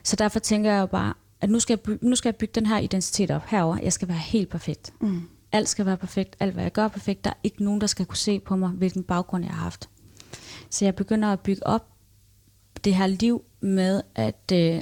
[0.03, 2.51] Så derfor tænker jeg jo bare, at nu skal jeg, bygge, nu skal jeg bygge
[2.55, 3.77] den her identitet op herover.
[3.83, 4.93] Jeg skal være helt perfekt.
[5.01, 5.21] Mm.
[5.51, 7.23] Alt skal være perfekt, alt hvad jeg gør perfekt.
[7.23, 9.89] Der er ikke nogen, der skal kunne se på mig, hvilken baggrund jeg har haft.
[10.69, 11.94] Så jeg begynder at bygge op
[12.85, 14.81] det her liv med at øh,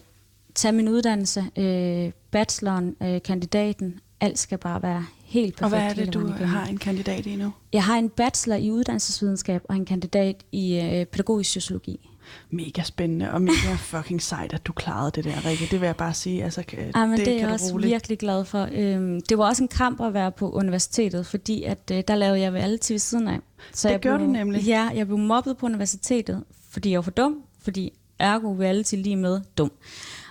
[0.55, 5.73] tage min uddannelse, øh, bacheloren, øh, kandidaten, alt skal bare være helt perfekt.
[5.73, 7.53] Og hvad er det, du har en kandidat i nu?
[7.73, 12.09] Jeg har en bachelor i uddannelsesvidenskab og en kandidat i øh, pædagogisk sociologi.
[12.49, 15.67] Mega spændende og mega fucking sejt, at du klarede det der, Rikke.
[15.71, 16.43] Det vil jeg bare sige.
[16.43, 16.63] Altså,
[16.95, 17.89] ja, men det, det er jeg også roligt.
[17.89, 18.69] virkelig glad for.
[18.71, 22.39] Øhm, det var også en kamp at være på universitetet, fordi at, øh, der lavede
[22.39, 23.39] jeg alle ved siden af.
[23.73, 24.63] Så det jeg gør blev, du nemlig.
[24.63, 29.15] Ja, jeg blev mobbet på universitetet, fordi jeg var for dum, fordi ergo reality lige
[29.15, 29.71] med dum.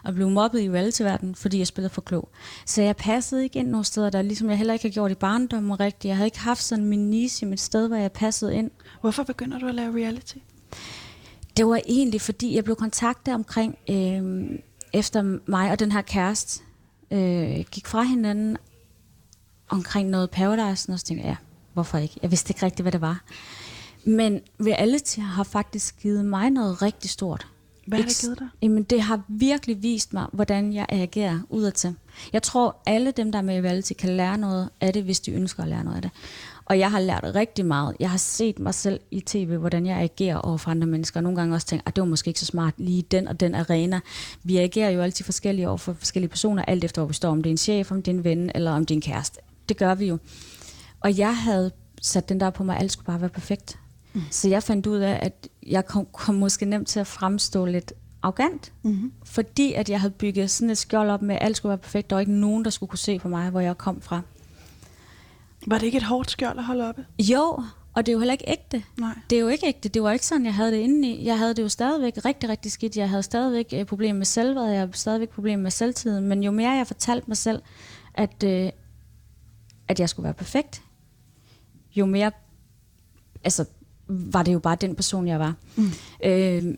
[0.05, 2.29] Og blev mobbet i reality-verdenen, fordi jeg spillede for klog.
[2.67, 5.15] Så jeg passede ikke ind nogle steder, der ligesom jeg heller ikke har gjort i
[5.15, 6.05] barndommen rigtigt.
[6.05, 8.71] Jeg havde ikke haft sådan min niche i mit sted, hvor jeg passede ind.
[9.01, 10.37] Hvorfor begynder du at lave reality?
[11.57, 14.51] Det var egentlig, fordi jeg blev kontaktet omkring, øh,
[14.93, 16.63] efter mig og den her kæreste
[17.11, 18.57] øh, gik fra hinanden
[19.69, 21.37] omkring noget Paradise, og så tænkte jeg, ja,
[21.73, 22.19] hvorfor ikke?
[22.23, 23.25] Jeg vidste ikke rigtigt, hvad det var.
[24.05, 27.47] Men reality har faktisk givet mig noget rigtig stort.
[27.87, 28.49] Hvad har det givet dig?
[28.63, 31.95] Jamen, det har virkelig vist mig, hvordan jeg agerer udadtil.
[32.33, 35.21] Jeg tror, alle dem, der er med i reality, kan lære noget af det, hvis
[35.21, 36.11] de ønsker at lære noget af det.
[36.65, 37.97] Og jeg har lært rigtig meget.
[38.01, 41.21] Jeg har set mig selv i tv, hvordan jeg agerer over for andre mennesker.
[41.21, 43.41] Og nogle gange også tænkt, at det var måske ikke så smart lige den og
[43.41, 44.01] den arena.
[44.43, 47.31] Vi agerer jo altid forskellige over for forskellige personer, alt efter hvor vi står.
[47.31, 49.03] Om det er en chef, om det er en ven, eller om det er en
[49.03, 49.41] kæreste.
[49.69, 50.19] Det gør vi jo.
[51.01, 51.71] Og jeg havde
[52.03, 53.79] sat den der på mig, at alt skulle bare være perfekt.
[54.15, 54.23] Mm.
[54.31, 57.93] Så jeg fandt ud af, at jeg kom, kom måske nemt til at fremstå lidt
[58.23, 59.13] arrogant, mm-hmm.
[59.25, 62.11] fordi at jeg havde bygget sådan et skjold op med, at alt skulle være perfekt,
[62.11, 64.21] der var ikke nogen, der skulle kunne se på mig, hvor jeg kom fra.
[65.67, 67.07] Var det ikke et hårdt skjold at holde oppe?
[67.19, 68.85] Jo, og det er jo heller ikke ægte.
[68.99, 69.15] Nej.
[69.31, 69.89] Det er jo ikke ægte.
[69.89, 71.25] Det var ikke sådan, jeg havde det indeni.
[71.25, 72.97] Jeg havde det jo stadigvæk rigtig, rigtig skidt.
[72.97, 74.69] Jeg havde stadigvæk øh, problemer med selvværd.
[74.69, 76.21] Jeg havde stadigvæk problemer med selvtid.
[76.21, 77.63] Men jo mere jeg fortalte mig selv,
[78.15, 78.71] at, øh,
[79.89, 80.83] at jeg skulle være perfekt,
[81.95, 82.31] jo mere
[83.45, 83.65] altså,
[84.09, 85.55] var det jo bare den person, jeg var.
[85.77, 85.91] Mm.
[86.25, 86.75] Øh,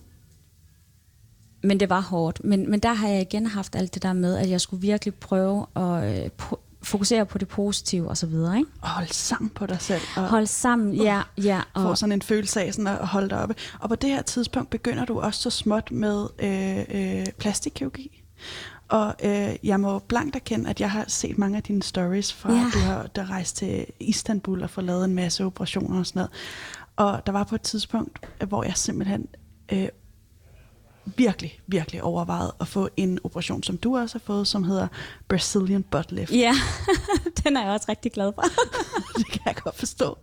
[1.63, 2.45] men det var hårdt.
[2.45, 5.15] Men, men der har jeg igen haft alt det der med, at jeg skulle virkelig
[5.15, 6.31] prøve at øh,
[6.83, 8.59] fokusere på det positive og så videre.
[8.59, 8.71] Ikke?
[8.81, 10.03] Og holde sammen på dig selv.
[10.17, 11.23] Og, holde sammen, ja.
[11.37, 13.55] ja og få sådan en følelse af sådan at holde dig oppe.
[13.81, 18.23] Og på det her tidspunkt begynder du også så småt med øh, øh, plastikkirurgi.
[18.89, 22.53] Og øh, jeg må blankt erkende, at jeg har set mange af dine stories fra,
[22.53, 22.71] ja.
[22.75, 26.31] du har der rejst til Istanbul og fået lavet en masse operationer og sådan noget.
[26.97, 29.29] Og der var på et tidspunkt, hvor jeg simpelthen
[29.73, 29.89] øh,
[31.17, 34.89] virkelig, virkelig overvejet at få en operation, som du også har fået, som hedder
[35.29, 36.33] Brazilian Butt Lift.
[36.33, 36.55] Ja,
[37.45, 38.43] den er jeg også rigtig glad for.
[39.19, 40.19] det kan jeg godt forstå.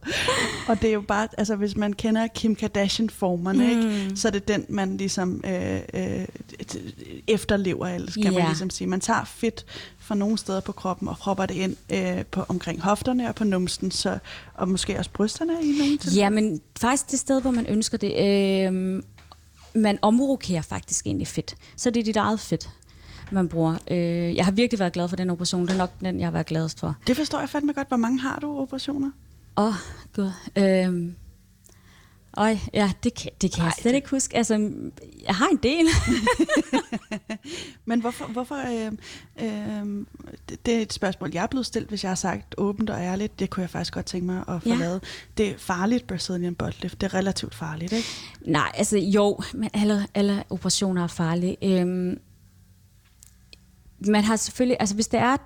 [0.68, 3.70] Og det er jo bare, altså hvis man kender Kim Kardashian-formerne, mm.
[3.70, 6.26] ikke, så er det den, man ligesom øh, øh,
[7.28, 8.34] efterlever, eller skal yeah.
[8.34, 8.88] man ligesom sige.
[8.88, 9.66] Man tager fedt
[10.00, 13.44] fra nogle steder på kroppen og propper det ind øh, på, omkring hofterne og på
[13.44, 14.18] numsten, så,
[14.54, 16.18] og måske også brysterne i nogle tilfælde.
[16.18, 18.14] Ja, men faktisk det sted, hvor man ønsker det.
[18.68, 19.04] Øh,
[19.76, 21.56] man omrokerer faktisk egentlig fedt.
[21.76, 22.70] Så det er dit eget fedt,
[23.32, 23.78] man bruger.
[23.92, 25.62] Øh, jeg har virkelig været glad for den operation.
[25.62, 26.96] Det er nok den, jeg har været gladest for.
[27.08, 27.88] Det forstår jeg fandme godt.
[27.88, 29.12] Hvor mange har du operationer?
[29.58, 29.74] Åh, oh,
[30.16, 30.32] gud.
[30.56, 31.14] Øh,
[32.38, 33.96] Øj, ja, det kan, det kan Ej, jeg slet det...
[33.96, 34.38] ikke huske.
[34.38, 34.72] Altså,
[35.28, 35.88] jeg har en del.
[37.86, 38.92] Men hvorfor, hvorfor øh,
[39.42, 40.06] øh,
[40.50, 43.02] det, det er et spørgsmål, jeg er blevet stillet, hvis jeg har sagt åbent og
[43.02, 43.40] ærligt.
[43.40, 44.76] Det kunne jeg faktisk godt tænke mig at få ja.
[44.76, 45.04] lavet.
[45.38, 47.02] Det er farligt, Brazilian butt lift.
[47.02, 48.08] Det er relativt farligt, ikke?
[48.46, 51.58] Nej, altså jo, men alle, alle operationer er farlige.
[51.62, 52.20] Øhm,
[54.08, 55.38] man har selvfølgelig, altså hvis det er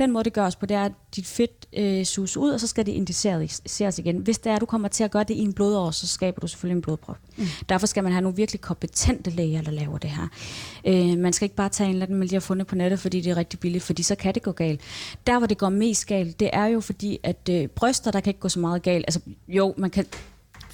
[0.00, 2.66] Den måde, det gøres på, det er, at dit fedt øh, suges ud, og så
[2.66, 4.16] skal det injiceres igen.
[4.16, 6.40] Hvis det er, at du kommer til at gøre det i en blodår, så skaber
[6.40, 7.18] du selvfølgelig en blodprop.
[7.36, 7.44] Mm.
[7.68, 10.28] Derfor skal man have nogle virkelig kompetente læger, der laver det her.
[10.86, 12.98] Øh, man skal ikke bare tage en eller anden, man lige har fundet på nettet,
[13.00, 14.80] fordi det er rigtig billigt, fordi så kan det gå galt.
[15.26, 18.30] Der, hvor det går mest galt, det er jo fordi, at øh, bryster, der kan
[18.30, 19.04] ikke gå så meget galt.
[19.08, 20.06] Altså, jo, man kan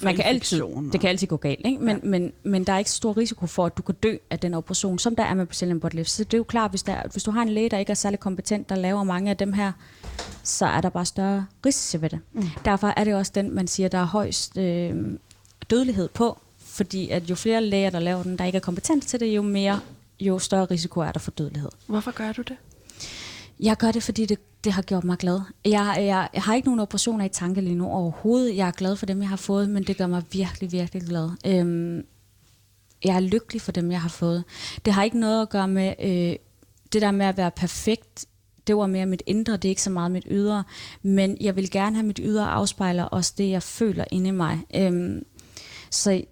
[0.01, 1.79] man kan altid, det kan altid gå galt, ikke?
[1.79, 2.09] Men, ja.
[2.09, 4.99] men, men der er ikke stor risiko for, at du kan dø af den operation,
[4.99, 6.09] som der er med Brazilian butt lift.
[6.09, 7.95] Så det er jo klart, hvis, der, hvis du har en læge, der ikke er
[7.95, 9.71] særlig kompetent, der laver mange af dem her,
[10.43, 12.19] så er der bare større risici ved det.
[12.33, 12.43] Mm.
[12.65, 14.95] Derfor er det også den, man siger, der er højst øh,
[15.69, 19.19] dødelighed på, fordi at jo flere læger, der laver den, der ikke er kompetent til
[19.19, 19.79] det, jo mere
[20.19, 21.69] jo større risiko er der for dødelighed.
[21.87, 22.55] Hvorfor gør du det?
[23.59, 25.41] Jeg gør det, fordi det, det har gjort mig glad.
[25.65, 28.55] Jeg, jeg, jeg har ikke nogen operationer i tanke lige nu overhovedet.
[28.55, 31.29] Jeg er glad for dem, jeg har fået, men det gør mig virkelig, virkelig glad.
[31.45, 32.05] Øhm,
[33.05, 34.43] jeg er lykkelig for dem, jeg har fået.
[34.85, 36.35] Det har ikke noget at gøre med øh,
[36.93, 38.25] det der med at være perfekt.
[38.67, 40.63] Det var mere mit indre, det er ikke så meget mit ydre.
[41.01, 44.59] Men jeg vil gerne have mit ydre afspejler også det, jeg føler inde i mig.
[44.75, 45.25] Øhm,
[45.91, 46.23] så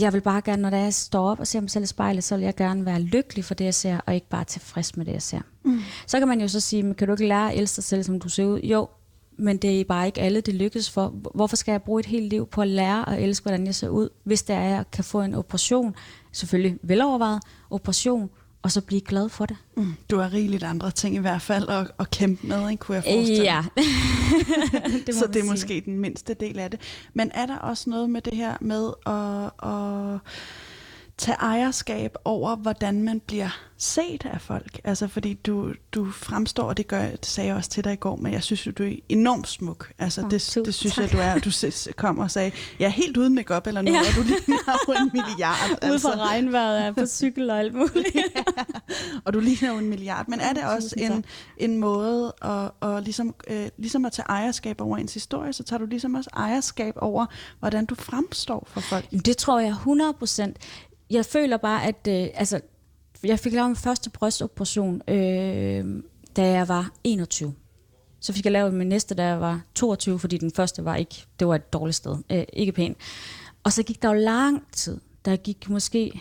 [0.00, 2.36] jeg vil bare gerne, når jeg står op og ser mig selv i spejlet, så
[2.36, 5.12] vil jeg gerne være lykkelig for det, jeg ser, og ikke bare tilfreds med det,
[5.12, 5.40] jeg ser.
[5.64, 5.80] Mm.
[6.06, 8.02] Så kan man jo så sige, men kan du ikke lære at elske dig selv,
[8.02, 8.60] som du ser ud?
[8.60, 8.88] Jo,
[9.38, 11.08] men det er bare ikke alle, det lykkes for.
[11.34, 13.88] Hvorfor skal jeg bruge et helt liv på at lære at elske, hvordan jeg ser
[13.88, 15.94] ud, hvis det er, at jeg kan få en operation,
[16.32, 18.30] selvfølgelig velovervejet operation,
[18.66, 19.56] og så blive glad for det.
[19.76, 19.94] Mm.
[20.10, 23.04] Du har rigeligt andre ting i hvert fald at, at kæmpe med, ikke, kunne jeg
[23.04, 23.64] forestille Ja.
[25.06, 25.50] det så det er sige.
[25.50, 26.80] måske den mindste del af det.
[27.14, 30.20] Men er der også noget med det her med at, at
[31.18, 33.48] tage ejerskab over, hvordan man bliver
[33.78, 34.80] set af folk.
[34.84, 37.96] Altså fordi du, du fremstår, og det, gør, det sagde jeg også til dig i
[37.96, 39.92] går, men jeg synes jo, du er enormt smuk.
[39.98, 40.32] Altså oh, det,
[40.66, 41.02] det synes tak.
[41.02, 41.38] jeg, du er.
[41.38, 41.50] Du
[41.96, 44.00] kom og sagde, jeg er helt uden makeup eller noget, ja.
[44.08, 44.56] og du ligner
[44.88, 45.70] jo en milliard.
[45.70, 46.08] Ude altså.
[46.08, 48.14] fra regnvejret er på cykel og alt muligt.
[48.14, 48.42] ja.
[49.24, 50.28] Og du ligner jo en milliard.
[50.28, 51.24] Men er det også en,
[51.56, 55.78] en måde at, at ligesom, øh, ligesom at tage ejerskab over ens historie, så tager
[55.78, 57.26] du ligesom også ejerskab over,
[57.58, 59.10] hvordan du fremstår for folk?
[59.10, 60.56] Det tror jeg 100 procent
[61.10, 62.60] jeg føler bare, at øh, altså,
[63.24, 66.02] jeg fik lavet min første brystoperation, øh,
[66.36, 67.54] da jeg var 21.
[68.20, 71.26] Så fik jeg lavet min næste, da jeg var 22, fordi den første var ikke,
[71.38, 72.98] det var et dårligt sted, øh, ikke pænt.
[73.64, 75.00] Og så gik der jo lang tid.
[75.24, 76.20] Der gik måske,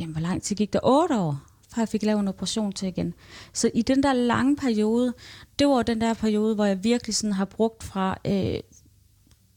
[0.00, 0.80] jamen hvor lang tid gik der?
[0.82, 1.42] 8 år,
[1.74, 3.14] før jeg fik lavet en operation til igen.
[3.52, 5.14] Så i den der lange periode,
[5.58, 8.60] det var den der periode, hvor jeg virkelig sådan har brugt fra øh,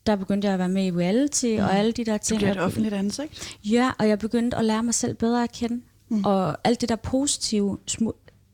[0.08, 1.64] der begyndte jeg at være med i reality mm.
[1.64, 2.42] og alle de der ting.
[2.42, 3.58] Du et offentligt ansigt?
[3.64, 5.82] Ja, og jeg begyndte at lære mig selv bedre at kende.
[6.10, 6.26] Mm.
[6.26, 7.78] Og alt det der positive,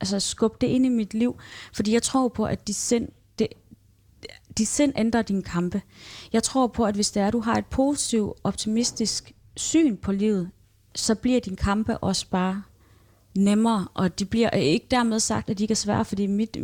[0.01, 1.39] altså skubbe det ind i mit liv.
[1.73, 3.07] Fordi jeg tror på, at de sind,
[3.39, 3.47] det,
[4.57, 5.81] de sind ændrer din kampe.
[6.33, 10.11] Jeg tror på, at hvis det er, at du har et positivt, optimistisk syn på
[10.11, 10.49] livet,
[10.95, 12.63] så bliver din kampe også bare
[13.35, 16.57] nemmere, og de bliver ikke dermed sagt, at de ikke er svære, fordi mit,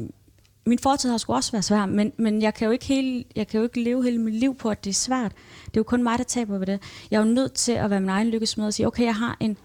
[0.67, 3.47] min fortid har sgu også været svær, men, men jeg, kan jo ikke hele, jeg
[3.47, 5.31] kan jo ikke leve hele mit liv på, at det er svært.
[5.65, 6.81] Det er jo kun mig, der taber ved det.
[7.11, 9.37] Jeg er jo nødt til at være min egen lykkesmed og sige, okay, jeg har
[9.39, 9.57] en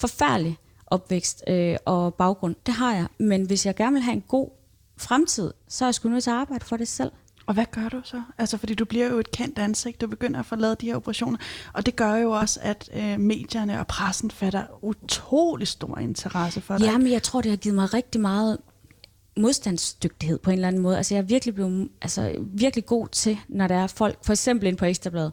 [0.00, 2.54] forfærdelig opvækst øh, og baggrund.
[2.66, 3.06] Det har jeg.
[3.18, 4.48] Men hvis jeg gerne vil have en god
[4.96, 7.12] fremtid, så er jeg sgu nødt til at arbejde for det selv.
[7.46, 8.22] Og hvad gør du så?
[8.38, 10.96] Altså, fordi du bliver jo et kendt ansigt, du begynder at få lavet de her
[10.96, 11.38] operationer,
[11.72, 16.78] og det gør jo også, at øh, medierne og pressen fatter utrolig stor interesse for
[16.78, 16.84] dig.
[16.84, 18.58] Jamen, jeg tror, det har givet mig rigtig meget
[19.36, 20.96] modstandsdygtighed på en eller anden måde.
[20.96, 24.68] Altså jeg er virkelig blevet altså, virkelig god til, når der er folk, for eksempel
[24.68, 25.32] ind på Ekstrabladet.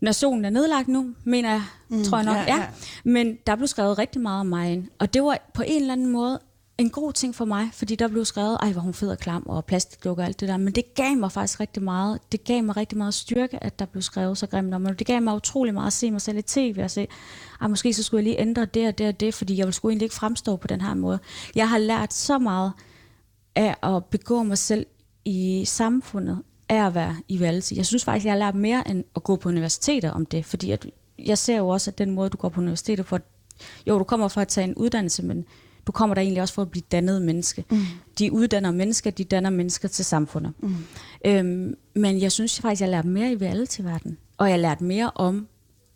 [0.00, 2.36] Nationen er nedlagt nu, mener jeg, mm, tror jeg nok.
[2.36, 2.56] Ja, ja.
[2.56, 2.66] ja.
[3.04, 4.88] Men der blev skrevet rigtig meget om mig ind.
[4.98, 6.40] Og det var på en eller anden måde
[6.78, 9.42] en god ting for mig, fordi der blev skrevet, ej, hvor hun fed og klam,
[9.46, 10.56] og plastikdukker og alt det der.
[10.56, 12.18] Men det gav mig faktisk rigtig meget.
[12.32, 14.98] Det gav mig rigtig meget styrke, at der blev skrevet så grimt om mig.
[14.98, 17.08] Det gav mig utrolig meget at se mig selv i tv og se,
[17.60, 19.74] ej, måske så skulle jeg lige ændre det og det og det, fordi jeg ville
[19.74, 21.18] sgu egentlig ikke fremstå på den her måde.
[21.54, 22.72] Jeg har lært så meget
[23.54, 24.86] af at begå mig selv
[25.24, 27.74] i samfundet, er at være i valgelse.
[27.76, 30.70] Jeg synes faktisk, jeg har lært mere end at gå på universiteter om det, fordi
[30.70, 30.86] at
[31.18, 33.20] jeg ser jo også, at den måde, du går på universiteter for,
[33.86, 35.44] jo, du kommer for at tage en uddannelse, men
[35.86, 37.64] du kommer der egentlig også for at blive dannet menneske.
[37.70, 37.78] Mm.
[38.18, 40.52] De uddanner mennesker, de danner mennesker til samfundet.
[40.58, 40.74] Mm.
[41.24, 44.80] Øhm, men jeg synes faktisk, jeg har lært mere i reality-verden, og jeg har lært
[44.80, 45.48] mere om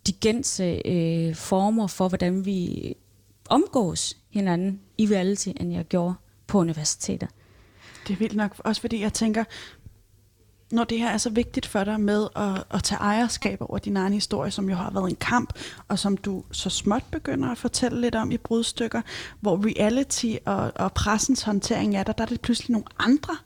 [0.07, 2.93] de gense øh, former for, hvordan vi
[3.49, 6.13] omgås hinanden i reality, end jeg gjorde
[6.47, 7.27] på universiteter.
[8.07, 9.43] Det er vildt nok, også fordi jeg tænker,
[10.71, 13.97] når det her er så vigtigt for dig med at, at tage ejerskab over din
[13.97, 15.53] egen historie, som jo har været en kamp,
[15.87, 19.01] og som du så småt begynder at fortælle lidt om i brudstykker,
[19.39, 23.37] hvor reality og, og pressens håndtering er der, der er det pludselig nogle andre,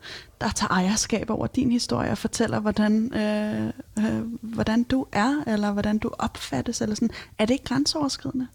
[0.42, 5.72] der tager ejerskab over din historie og fortæller, hvordan, øh, øh, hvordan du er, eller
[5.72, 7.10] hvordan du opfattes, eller sådan.
[7.38, 8.48] Er det ikke grænseoverskridende?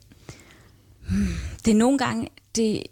[1.08, 1.26] Hmm,
[1.64, 2.82] det er nogle gange, det,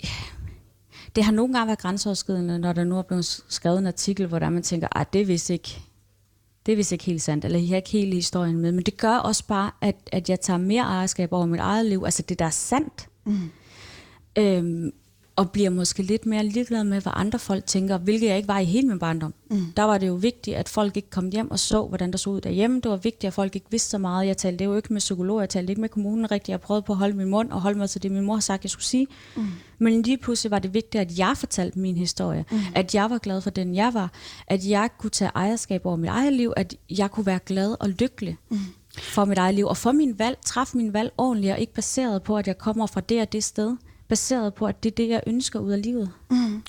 [1.17, 4.39] det har nogle gange været grænseoverskridende, når der nu er blevet skrevet en artikel, hvor
[4.39, 5.83] der man tænker, at det er vist ikke,
[6.67, 8.73] det er vist ikke helt sandt, eller jeg har ikke hele historien med.
[8.73, 12.03] Men det gør også bare, at, at jeg tager mere ejerskab over mit eget liv,
[12.05, 13.09] altså det, der er sandt.
[13.25, 13.51] Mm.
[14.39, 14.93] Øhm,
[15.37, 18.59] og bliver måske lidt mere ligeglad med, hvad andre folk tænker, hvilket jeg ikke var
[18.59, 19.35] i hele min barndom.
[19.51, 19.67] Mm.
[19.77, 22.31] Der var det jo vigtigt, at folk ikke kom hjem og så, hvordan der så
[22.31, 22.81] ud derhjemme.
[22.81, 24.27] Det var vigtigt, at folk ikke vidste så meget.
[24.27, 26.49] Jeg talte jo ikke med psykologer, jeg talte ikke med kommunen rigtigt.
[26.49, 28.65] Jeg prøvede på at holde min mund og holde mig til det, min mor sagt,
[28.65, 29.07] jeg skulle sige.
[29.37, 29.47] Mm.
[29.79, 32.45] Men lige pludselig var det vigtigt, at jeg fortalte min historie.
[32.51, 32.59] Mm.
[32.75, 34.13] At jeg var glad for den, jeg var.
[34.47, 36.53] At jeg kunne tage ejerskab over mit eget liv.
[36.57, 38.37] At jeg kunne være glad og lykkelig.
[38.49, 38.59] Mm
[38.99, 42.23] for mit eget liv, og for min valg, træffe min valg ordentligt, og ikke baseret
[42.23, 43.77] på, at jeg kommer fra det og det sted
[44.09, 46.11] baseret på, at det er det, jeg ønsker ud af livet.
[46.31, 46.63] Mm.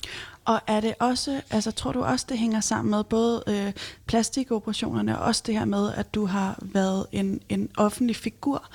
[0.44, 3.72] Og er det også, altså tror du også, det hænger sammen med både øh,
[4.06, 8.68] plastikoperationerne og også det her med, at du har været en, en offentlig figur?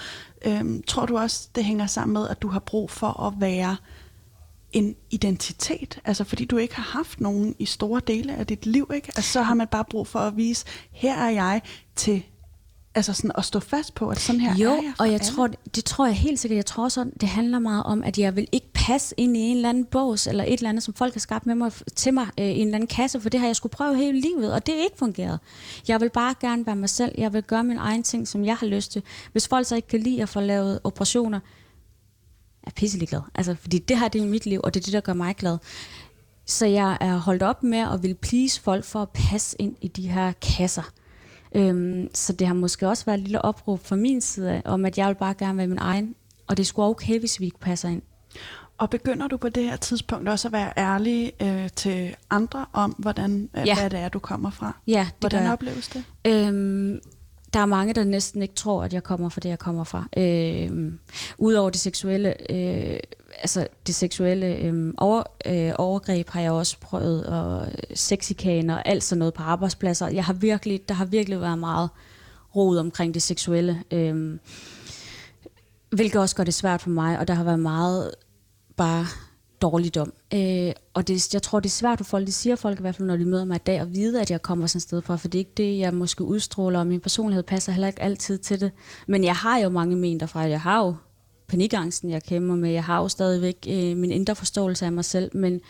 [0.46, 3.76] Øhm, tror du også, det hænger sammen med, at du har brug for at være
[4.72, 8.92] en identitet, altså fordi du ikke har haft nogen i store dele af dit liv,
[8.96, 9.08] ikke?
[9.16, 11.62] Altså, så har man bare brug for at vise, her er jeg
[11.96, 12.24] til
[12.96, 15.26] altså sådan at stå fast på, at sådan her jo, er jeg og jeg alle.
[15.26, 16.56] tror, det tror jeg helt sikkert.
[16.56, 19.56] Jeg tror også, det handler meget om, at jeg vil ikke passe ind i en
[19.56, 22.28] eller anden bås, eller et eller andet, som folk har skabt med mig, til mig
[22.40, 24.66] øh, i en eller anden kasse, for det har jeg skulle prøve hele livet, og
[24.66, 25.40] det er ikke fungeret.
[25.88, 27.16] Jeg vil bare gerne være mig selv.
[27.18, 29.04] Jeg vil gøre min egen ting, som jeg har lyst til.
[29.32, 31.40] Hvis folk så ikke kan lide at få lavet operationer,
[32.64, 33.22] er pisselig glad.
[33.36, 35.36] Altså, fordi det her det er mit liv, og det er det, der gør mig
[35.36, 35.58] glad.
[36.46, 39.88] Så jeg er holdt op med at vil please folk for at passe ind i
[39.88, 40.92] de her kasser.
[41.56, 44.98] Øhm, så det har måske også været et lille opråb fra min side om, at
[44.98, 46.16] jeg vil bare gerne være min egen,
[46.48, 48.02] og det skulle okay, hvis vi ikke passer ind.
[48.78, 52.92] Og begynder du på det her tidspunkt også at være ærlig øh, til andre om,
[52.92, 53.76] hvordan, øh, ja.
[53.80, 54.78] hvad det er, du kommer fra?
[54.88, 56.04] Ja, det Hvordan opleves det?
[56.28, 57.00] Øhm,
[57.54, 60.06] der er mange, der næsten ikke tror, at jeg kommer fra det, jeg kommer fra.
[60.18, 60.92] Øh,
[61.38, 63.00] Udover det seksuelle, øh,
[63.42, 69.04] altså det seksuelle øh, over, øh, overgreb har jeg også prøvet, og sexikaner og alt
[69.04, 70.08] sådan noget på arbejdspladser.
[70.08, 71.90] Jeg har virkelig, der har virkelig været meget
[72.56, 74.38] rod omkring det seksuelle, øh,
[75.90, 78.12] hvilket også gør det svært for mig, og der har været meget
[78.78, 79.06] bare
[79.62, 80.14] dårligdom.
[80.34, 82.96] Øh, og det, jeg tror, det er svært for folk, det siger folk i hvert
[82.96, 85.02] fald, når de møder mig i dag, at vide, at jeg kommer sådan et sted
[85.02, 88.02] fra, for det er ikke det, jeg måske udstråler, og min personlighed passer heller ikke
[88.02, 88.72] altid til det.
[89.08, 90.40] Men jeg har jo mange men derfra.
[90.40, 90.96] Jeg har jo
[91.48, 92.70] panikangsten, jeg kæmper med.
[92.70, 95.62] Jeg har jo stadigvæk øh, min indre forståelse af mig selv, men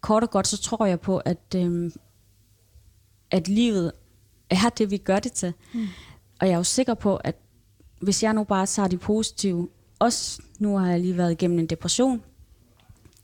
[0.00, 1.90] kort og godt, så tror jeg på, at, øh,
[3.30, 3.92] at livet
[4.50, 5.52] er det, vi gør det til.
[5.74, 5.86] Mm.
[6.40, 7.36] Og jeg er jo sikker på, at
[8.00, 9.68] hvis jeg nu bare tager de positive,
[10.04, 12.22] også nu har jeg lige været igennem en depression,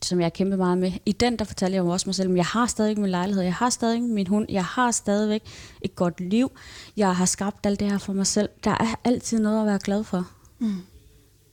[0.02, 0.92] som jeg har kæmpet meget med.
[1.06, 3.42] I den, der fortalte jeg jo også mig selv, at jeg har stadig min lejlighed,
[3.42, 5.42] jeg har stadig min hund, jeg har stadigvæk
[5.82, 6.50] et godt liv,
[6.96, 8.48] jeg har skabt alt det her for mig selv.
[8.64, 10.30] Der er altid noget at være glad for.
[10.58, 10.76] Mm.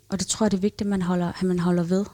[0.09, 2.05] Og det tror jeg, det er vigtigt, at man holder, at man holder ved.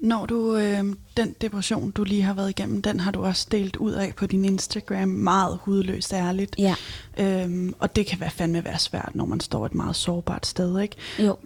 [0.00, 0.84] Når du, øh,
[1.16, 4.26] den depression, du lige har været igennem, den har du også delt ud af på
[4.26, 6.56] din Instagram, meget hudløst ærligt.
[6.58, 6.74] Ja.
[7.18, 10.80] Øhm, og det kan være fandme være svært, når man står et meget sårbart sted,
[10.80, 10.96] ikke?
[11.18, 11.36] Jo.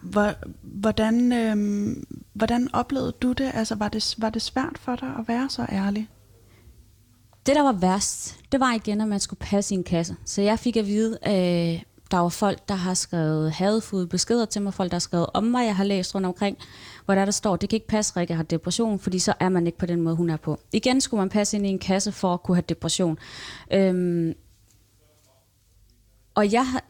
[0.62, 1.96] Hvordan, øh,
[2.32, 3.50] hvordan oplevede du det?
[3.54, 6.08] Altså, var det, var det svært for dig at være så ærlig?
[7.46, 10.16] Det, der var værst, det var igen, at man skulle passe i en kasse.
[10.24, 14.62] Så jeg fik at vide, øh, der var folk, der har skrevet hadfulde beskeder til
[14.62, 16.56] mig, folk, der har skrevet om mig, jeg har læst rundt omkring,
[17.04, 19.48] hvor der, der står, det kan ikke passe, at Rikke har depression, fordi så er
[19.48, 20.60] man ikke på den måde, hun er på.
[20.72, 23.18] Igen skulle man passe ind i en kasse for at kunne have depression.
[23.72, 24.34] Øhm,
[26.34, 26.84] og jeg har,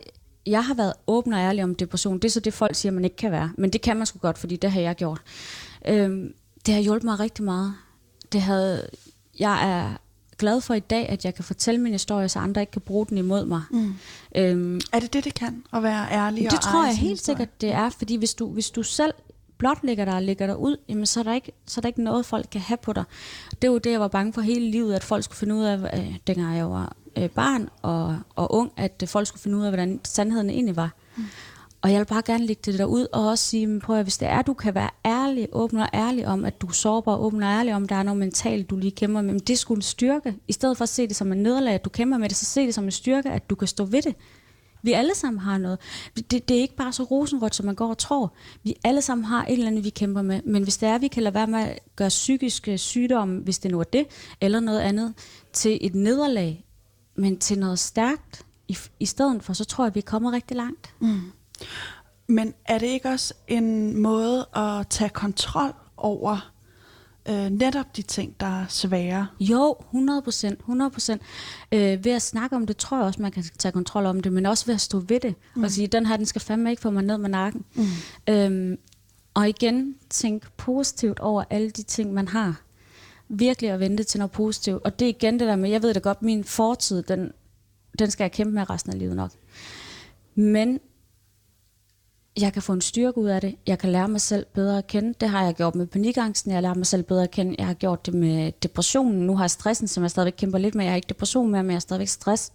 [0.47, 2.19] jeg har været åben og ærlig om depression.
[2.19, 3.53] Det er så det, folk siger, man ikke kan være.
[3.59, 5.21] Men det kan man sgu godt, fordi det har jeg gjort.
[5.89, 6.35] Øhm,
[6.67, 7.75] det har hjulpet mig rigtig meget.
[8.33, 8.89] Det havde,
[9.39, 9.97] jeg er
[10.39, 13.07] glad for i dag, at jeg kan fortælle min historie, så andre ikke kan bruge
[13.07, 13.63] den imod mig.
[13.71, 13.95] Mm.
[14.37, 15.63] Øhm, er det det, det kan?
[15.73, 17.37] At være ærlig det og Det tror jeg helt historie?
[17.37, 17.91] sikkert, det er.
[17.91, 19.15] Fordi hvis du, hvis du selv
[19.61, 21.89] blot ligger der og ligger der ud, jamen så er, der ikke, så er der
[21.89, 23.05] ikke noget, folk kan have på dig.
[23.63, 25.99] Det var det, jeg var bange for hele livet, at folk skulle finde ud af,
[25.99, 29.71] øh, dengang jeg var øh, barn og, og ung, at folk skulle finde ud af,
[29.71, 30.91] hvordan sandheden egentlig var.
[31.17, 31.25] Mm.
[31.83, 34.19] Og jeg vil bare gerne lægge det der ud og også sige, prøv at hvis
[34.19, 37.43] det er, du kan være ærlig, åben og ærlig om, at du er sårbar, åben
[37.43, 39.83] og ærlig om, der er noget mentalt, du lige kæmper med, men det skulle en
[39.83, 40.35] styrke.
[40.49, 42.45] I stedet for at se det som en nederlag, at du kæmper med det, så
[42.45, 44.15] se det som en styrke, at du kan stå ved det.
[44.83, 45.79] Vi alle sammen har noget.
[46.17, 48.33] Det, det er ikke bare så rosenrødt, som man går og tror.
[48.63, 50.43] Vi alle sammen har et eller andet, vi kæmper med.
[50.45, 53.59] Men hvis det er, vi kan lade være med at gøre psykiske øh, sygdomme, hvis
[53.59, 54.07] det nu er det,
[54.41, 55.15] eller noget andet,
[55.53, 56.65] til et nederlag,
[57.17, 60.95] men til noget stærkt i, i stedet for, så tror jeg, vi kommer rigtig langt.
[61.01, 61.21] Mm.
[62.27, 66.53] Men er det ikke også en måde at tage kontrol over
[67.31, 69.27] øh, netop de ting, der er svære?
[69.41, 70.59] Jo, 100 procent.
[70.59, 71.23] 100 procent.
[71.73, 74.33] Øh, ved at snakke om det, tror jeg også, man kan tage kontrol om det,
[74.33, 75.65] men også ved at stå ved det mm.
[75.65, 77.65] og sige, den her, den skal fandme ikke få mig ned med nakken.
[77.75, 77.85] Mm.
[78.29, 78.77] Øhm,
[79.35, 82.61] Og igen, tænk positivt over alle de ting, man har.
[83.29, 84.83] Virkelig at vente til noget positivt.
[84.85, 87.33] Og det er igen det der med, jeg ved det godt, min fortid, den,
[87.99, 89.31] den skal jeg kæmpe med resten af livet nok.
[90.35, 90.81] Men
[92.43, 93.57] jeg kan få en styrke ud af det.
[93.67, 95.15] Jeg kan lære mig selv bedre at kende.
[95.21, 96.51] Det har jeg gjort med panikangsten.
[96.51, 97.55] Jeg har lært mig selv bedre at kende.
[97.59, 99.27] Jeg har gjort det med depressionen.
[99.27, 100.85] Nu har jeg stressen, som jeg stadigvæk kæmper lidt med.
[100.85, 102.53] Jeg har ikke depression mere, men jeg har stadigvæk stress.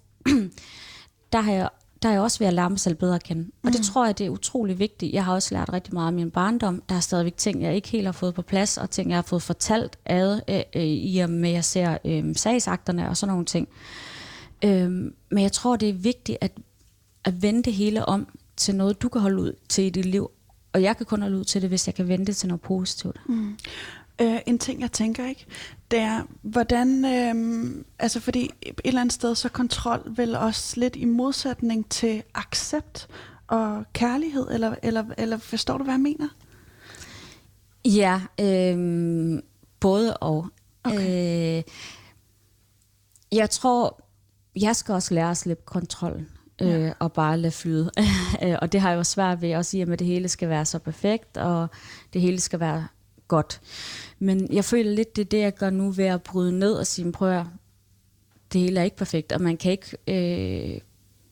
[1.34, 1.70] der har jeg
[2.04, 3.52] der er jeg også ved at lære mig selv bedre at kende.
[3.64, 3.84] Og det mm.
[3.84, 5.14] tror jeg, det er utrolig vigtigt.
[5.14, 6.84] Jeg har også lært rigtig meget af min barndom.
[6.90, 9.22] Der er stadigvæk ting, jeg ikke helt har fået på plads, og ting, jeg har
[9.22, 13.32] fået fortalt ad, øh, øh, i og med, at jeg ser øh, sagsakterne og sådan
[13.32, 13.68] nogle ting.
[14.64, 14.90] Øh,
[15.30, 16.52] men jeg tror, det er vigtigt at,
[17.24, 18.28] at vende det hele om
[18.58, 20.32] til noget, du kan holde ud til i dit liv.
[20.74, 23.22] Og jeg kan kun holde ud til det, hvis jeg kan vente til noget positivt.
[23.30, 23.58] Mm.
[24.22, 25.46] Øh, en ting, jeg tænker ikke,
[25.92, 30.96] det er, hvordan, øh, altså fordi et eller andet sted, så kontrol vel også lidt
[30.96, 33.08] i modsætning til accept
[33.48, 36.28] og kærlighed, eller, eller, eller forstår du, hvad jeg mener?
[37.86, 39.40] Ja, øh,
[39.80, 40.48] både og.
[40.84, 41.58] Okay.
[41.58, 41.64] Øh,
[43.32, 44.02] jeg tror,
[44.56, 46.30] jeg skal også lære at slippe kontrollen
[46.62, 46.92] øh, ja.
[47.00, 47.92] og bare lade flyde.
[48.62, 50.80] og det har jeg jo svært ved at sige, at det hele skal være så
[50.80, 51.68] perfekt, og
[52.14, 52.88] det hele skal være
[53.28, 53.62] godt.
[54.20, 56.88] Men jeg føler lidt, det er det, jeg gør nu ved at bryde ned og
[56.88, 57.46] sige, prøv at,
[58.54, 59.98] det hele er ikke perfekt, og man kan ikke...
[60.08, 60.80] Øh,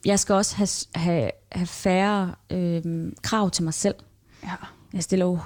[0.05, 3.95] jeg skal også have, have, have færre øh, krav til mig selv.
[4.43, 4.55] Ja.
[4.93, 5.39] Jeg stiller jo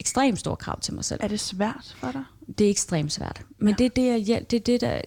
[0.00, 1.20] ekstremt store krav til mig selv.
[1.22, 2.24] Er det svært for dig?
[2.58, 3.42] Det er ekstremt svært.
[3.58, 3.74] Men ja.
[3.74, 5.00] det, er det, jeg, det er det, der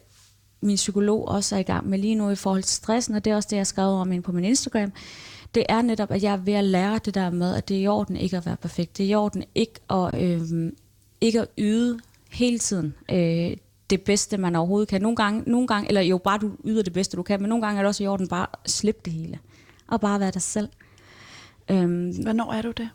[0.61, 3.31] min psykolog også er i gang med lige nu i forhold til stressen, og det
[3.31, 4.91] er også det, jeg har skrevet om ind på min Instagram.
[5.55, 7.81] Det er netop, at jeg er ved at lære det der med, at det er
[7.81, 8.97] i orden ikke at være perfekt.
[8.97, 10.71] Det er i orden ikke at, øh,
[11.21, 11.99] ikke at yde
[12.31, 13.57] hele tiden øh,
[13.89, 15.01] det bedste, man overhovedet kan.
[15.01, 17.65] Nogle gange, nogle gange, eller jo, bare du yder det bedste, du kan, men nogle
[17.65, 19.39] gange er det også i orden bare at slippe det hele.
[19.87, 20.69] Og bare være dig selv.
[21.71, 22.89] Øhm, Hvornår er du det?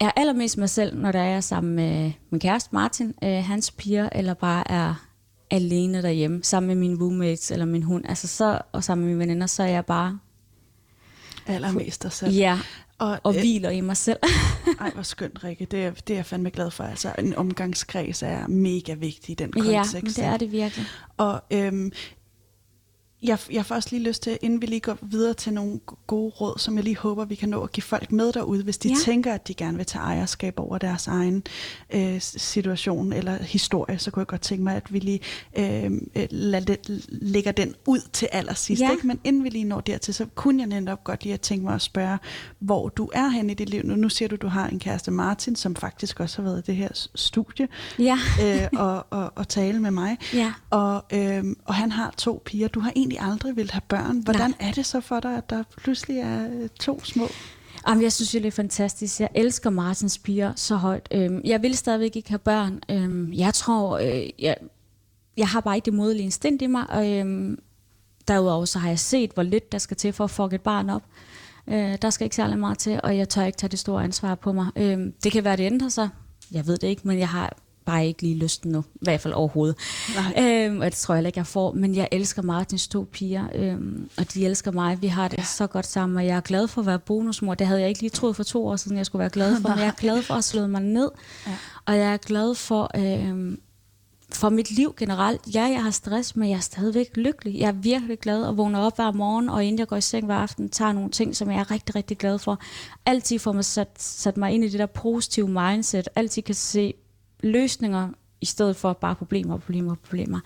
[0.00, 3.70] Jeg er allermest mig selv, når der er sammen med min kæreste Martin, øh, hans
[3.70, 5.06] piger, eller bare er
[5.52, 8.04] alene derhjemme, sammen med mine roommates eller min hund.
[8.08, 10.18] Altså så, og sammen med mine veninder, så er jeg bare...
[11.46, 12.32] Allermest dig selv.
[12.32, 12.58] Ja,
[12.98, 14.18] og, og øh, hviler i mig selv.
[14.80, 15.64] ej, hvor skønt, Rikke.
[15.64, 16.84] Det er, det er jeg fandme glad for.
[16.84, 20.18] Altså, en omgangskreds er mega vigtig i den kontekst.
[20.18, 20.86] Ja, det er det virkelig.
[21.16, 21.92] Og øhm,
[23.22, 26.30] jeg, jeg får også lige lyst til, inden vi lige går videre til nogle gode
[26.30, 28.88] råd, som jeg lige håber, vi kan nå at give folk med derude, hvis de
[28.88, 28.94] ja.
[29.04, 31.42] tænker, at de gerne vil tage ejerskab over deres egen
[31.94, 35.20] øh, situation eller historie, så kunne jeg godt tænke mig, at vi lige
[35.58, 35.90] øh,
[36.30, 38.82] lad det, lægger den ud til allersidst.
[38.82, 38.90] Ja.
[38.90, 39.06] Ikke?
[39.06, 41.74] Men inden vi lige når dertil, så kunne jeg netop godt lige at tænke mig
[41.74, 42.18] at spørge,
[42.58, 43.94] hvor du er hen i dit liv nu.
[43.94, 46.62] Nu siger du, at du har en kæreste Martin, som faktisk også har været i
[46.66, 47.68] det her studie
[47.98, 48.18] ja.
[48.42, 50.18] øh, og, og, og tale med mig.
[50.34, 50.52] Ja.
[50.70, 52.68] Og, øh, og han har to piger.
[52.68, 54.18] Du har en egentlig aldrig vil have børn.
[54.18, 54.68] Hvordan Nej.
[54.68, 57.28] er det så for dig, at der pludselig er øh, to små?
[57.88, 59.20] Jamen, jeg synes det er fantastisk.
[59.20, 61.08] Jeg elsker Martins piger så højt.
[61.10, 62.80] Øhm, jeg vil stadigvæk ikke have børn.
[62.90, 64.56] Øhm, jeg tror, øh, jeg,
[65.36, 66.90] jeg har bare ikke det modelige instinkt i mig.
[66.90, 67.58] Og, øhm,
[68.28, 70.90] derudover så har jeg set, hvor lidt der skal til for at få et barn
[70.90, 71.02] op.
[71.66, 74.34] Øh, der skal ikke særlig meget til, og jeg tør ikke tage det store ansvar
[74.34, 74.66] på mig.
[75.24, 76.08] det kan være, det ændrer sig.
[76.52, 79.34] Jeg ved det ikke, men jeg har bare ikke lige lysten nu, i hvert fald
[79.34, 79.76] overhovedet.
[80.38, 81.72] Øhm, og det tror jeg heller ikke, jeg får.
[81.72, 85.02] Men jeg elsker Martins to piger, øhm, og de elsker mig.
[85.02, 85.44] Vi har det ja.
[85.44, 87.54] så godt sammen, og jeg er glad for at være bonusmor.
[87.54, 89.68] Det havde jeg ikke lige troet for to år siden, jeg skulle være glad for.
[89.74, 91.10] men jeg er glad for at slå mig ned,
[91.46, 91.52] ja.
[91.86, 92.90] og jeg er glad for...
[92.96, 93.58] Øhm,
[94.34, 95.40] for mit liv generelt.
[95.54, 97.58] Ja, jeg har stress, men jeg er stadigvæk lykkelig.
[97.58, 100.26] Jeg er virkelig glad at vågne op hver morgen, og inden jeg går i seng
[100.26, 102.58] hver aften, tager nogle ting, som jeg er rigtig, rigtig glad for.
[103.06, 106.08] Altid får mig sat, sat mig ind i det der positive mindset.
[106.14, 106.94] Altid kan se
[107.42, 108.08] løsninger,
[108.40, 110.40] i stedet for bare problemer, problemer, problemer.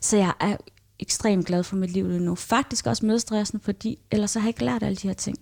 [0.00, 0.56] Så jeg er
[0.98, 2.34] ekstremt glad for mit liv nu.
[2.34, 5.38] Faktisk også med stressen, fordi ellers har jeg ikke lært alle de her ting.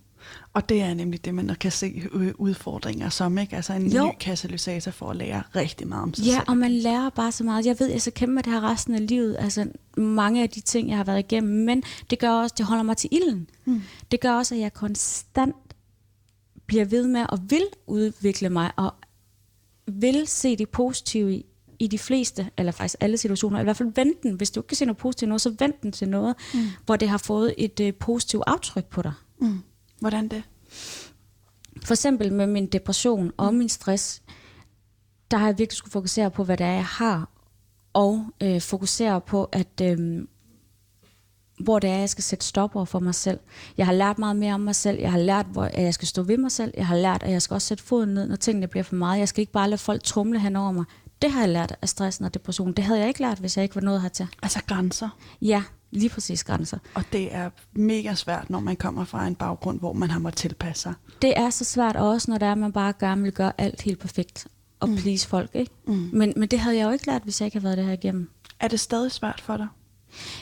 [0.52, 3.56] Og det er nemlig det, man kan se udfordringer som, ikke?
[3.56, 4.06] Altså en jo.
[4.06, 6.36] ny katalysator for at lære rigtig meget om sig ja, selv.
[6.48, 7.66] Ja, og man lærer bare så meget.
[7.66, 9.36] Jeg ved, jeg skal kæmpe med det her resten af livet.
[9.38, 11.64] Altså mange af de ting, jeg har været igennem.
[11.64, 13.50] Men det gør også, det holder mig til ilden.
[13.64, 13.82] Mm.
[14.10, 15.56] Det gør også, at jeg konstant
[16.66, 18.94] bliver ved med at vil udvikle mig og
[19.86, 21.46] vil se det positive i,
[21.78, 24.34] i de fleste, eller faktisk alle situationer, i hvert fald vente den.
[24.34, 26.60] Hvis du ikke kan se noget positivt noget, så vent den til noget, mm.
[26.86, 29.12] hvor det har fået et uh, positivt aftryk på dig.
[29.40, 29.58] Mm.
[30.00, 30.42] Hvordan det?
[31.84, 33.58] For eksempel med min depression og mm.
[33.58, 34.22] min stress,
[35.30, 37.30] der har jeg virkelig skulle fokusere på, hvad det er, jeg har,
[37.92, 40.26] og øh, fokusere på, at øh,
[41.58, 43.38] hvor det er, jeg skal sætte stopper for mig selv.
[43.76, 45.00] Jeg har lært meget mere om mig selv.
[45.00, 46.72] Jeg har lært, hvor, at jeg skal stå ved mig selv.
[46.76, 49.18] Jeg har lært, at jeg skal også sætte foden ned, når tingene bliver for meget.
[49.18, 50.84] Jeg skal ikke bare lade folk trumle hen over mig.
[51.22, 52.72] Det har jeg lært af stressen og depression.
[52.72, 54.26] Det havde jeg ikke lært, hvis jeg ikke var nået hertil.
[54.42, 55.08] Altså grænser?
[55.42, 56.78] Ja, Lige præcis grænser.
[56.94, 60.38] Og det er mega svært, når man kommer fra en baggrund, hvor man har måttet
[60.38, 60.94] tilpasse sig.
[61.22, 63.82] Det er så svært også, når det er, at man bare gerne vil gøre alt
[63.82, 64.46] helt perfekt
[64.80, 64.96] og mm.
[64.96, 65.50] please folk.
[65.54, 65.72] Ikke?
[65.86, 66.10] Mm.
[66.12, 67.92] Men, men det havde jeg jo ikke lært, hvis jeg ikke havde været det her
[67.92, 68.30] igennem.
[68.60, 69.66] Er det stadig svært for dig?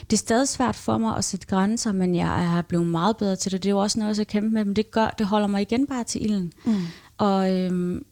[0.01, 3.35] Det er stadig svært for mig at sætte grænser, men jeg er blevet meget bedre
[3.35, 3.63] til det.
[3.63, 5.87] Det er jo også noget, jeg kæmpe med, men det, gør, det holder mig igen
[5.87, 6.53] bare til ilden.
[6.65, 6.75] Mm.
[7.17, 8.05] Og øhm,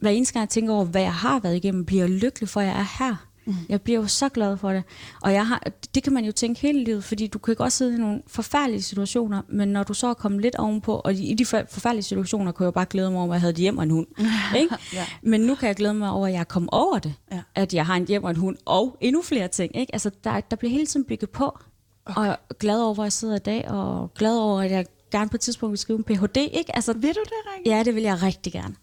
[0.00, 2.60] hver eneste gang jeg tænker over, hvad jeg har været igennem, bliver jeg lykkelig for,
[2.60, 3.26] at jeg er her.
[3.46, 3.54] Mm.
[3.68, 4.82] Jeg bliver jo så glad for det.
[5.22, 5.62] Og jeg har,
[5.94, 8.82] det kan man jo tænke hele livet, fordi du kan godt sidde i nogle forfærdelige
[8.82, 12.64] situationer, men når du så er kommet lidt ovenpå, og i de forfærdelige situationer kunne
[12.64, 14.06] jeg jo bare glæde mig over, at jeg havde et hjem og en hund.
[14.60, 14.76] ikke?
[14.92, 15.06] ja.
[15.22, 17.14] Men nu kan jeg glæde mig over, at jeg er kommet over det.
[17.32, 17.40] Ja.
[17.54, 19.76] At jeg har en hjem og en hund, og endnu flere ting.
[19.76, 19.94] Ikke?
[19.94, 21.58] Altså, der, der bliver hele tiden bygget på.
[22.06, 22.20] Okay.
[22.20, 24.86] Og jeg er glad over, hvor jeg sidder i dag, og glad over, at jeg
[25.10, 26.36] gerne på et tidspunkt vil skrive en Ph.D.
[26.36, 26.76] Ikke?
[26.76, 27.70] Altså, vil du det, Rikke?
[27.70, 28.74] Ja, det vil jeg rigtig gerne.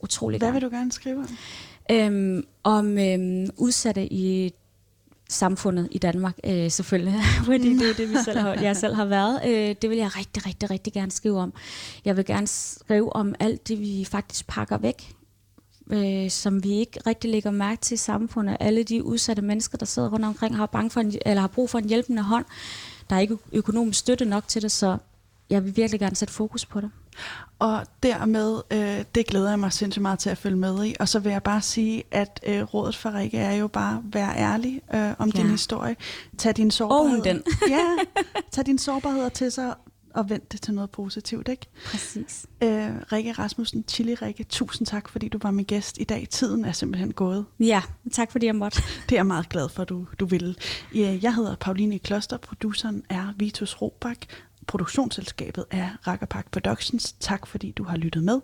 [0.00, 0.60] Utrolig Hvad gerne.
[0.60, 1.28] vil du gerne skrive om?
[1.90, 4.52] Øhm, om øhm, udsatte i
[5.28, 7.14] samfundet i Danmark, øh, selvfølgelig,
[7.44, 9.40] fordi det er det, vi selv har, jeg selv har været.
[9.46, 11.52] Øh, det vil jeg rigtig, rigtig, rigtig gerne skrive om.
[12.04, 15.14] Jeg vil gerne skrive om alt det, vi faktisk pakker væk,
[15.90, 18.56] øh, som vi ikke rigtig lægger mærke til i samfundet.
[18.60, 21.70] Alle de udsatte mennesker, der sidder rundt omkring, har, bange for en, eller har brug
[21.70, 22.44] for en hjælpende hånd.
[23.10, 24.98] Der er ikke økonomisk støtte nok til det, så
[25.50, 26.90] jeg vil virkelig gerne sætte fokus på det.
[27.58, 30.94] Og dermed, øh, det glæder jeg mig sindssygt meget til at følge med i.
[31.00, 34.14] Og så vil jeg bare sige, at øh, rådet for Rikke er jo bare at
[34.14, 35.42] være ærlig øh, om ja.
[35.42, 35.96] din historie.
[36.38, 37.22] Tag din sårbarhed.
[37.22, 37.42] Den.
[37.70, 37.84] ja,
[38.52, 39.74] tag din sårbarheder til sig
[40.14, 41.66] og vend det til noget positivt, ikke?
[41.86, 42.46] Præcis.
[42.62, 46.28] Øh, Rikke Rasmussen, Chili Rikke, tusind tak, fordi du var min gæst i dag.
[46.30, 47.44] Tiden er simpelthen gået.
[47.60, 48.82] Ja, tak fordi jeg måtte.
[49.08, 50.54] Det er jeg meget glad for, du, du ville.
[50.94, 54.18] Jeg hedder Pauline Kloster, produceren er Vitus Robak,
[54.68, 57.12] Produktionsselskabet er Rakkerpark Productions.
[57.12, 58.40] Tak fordi du har lyttet med.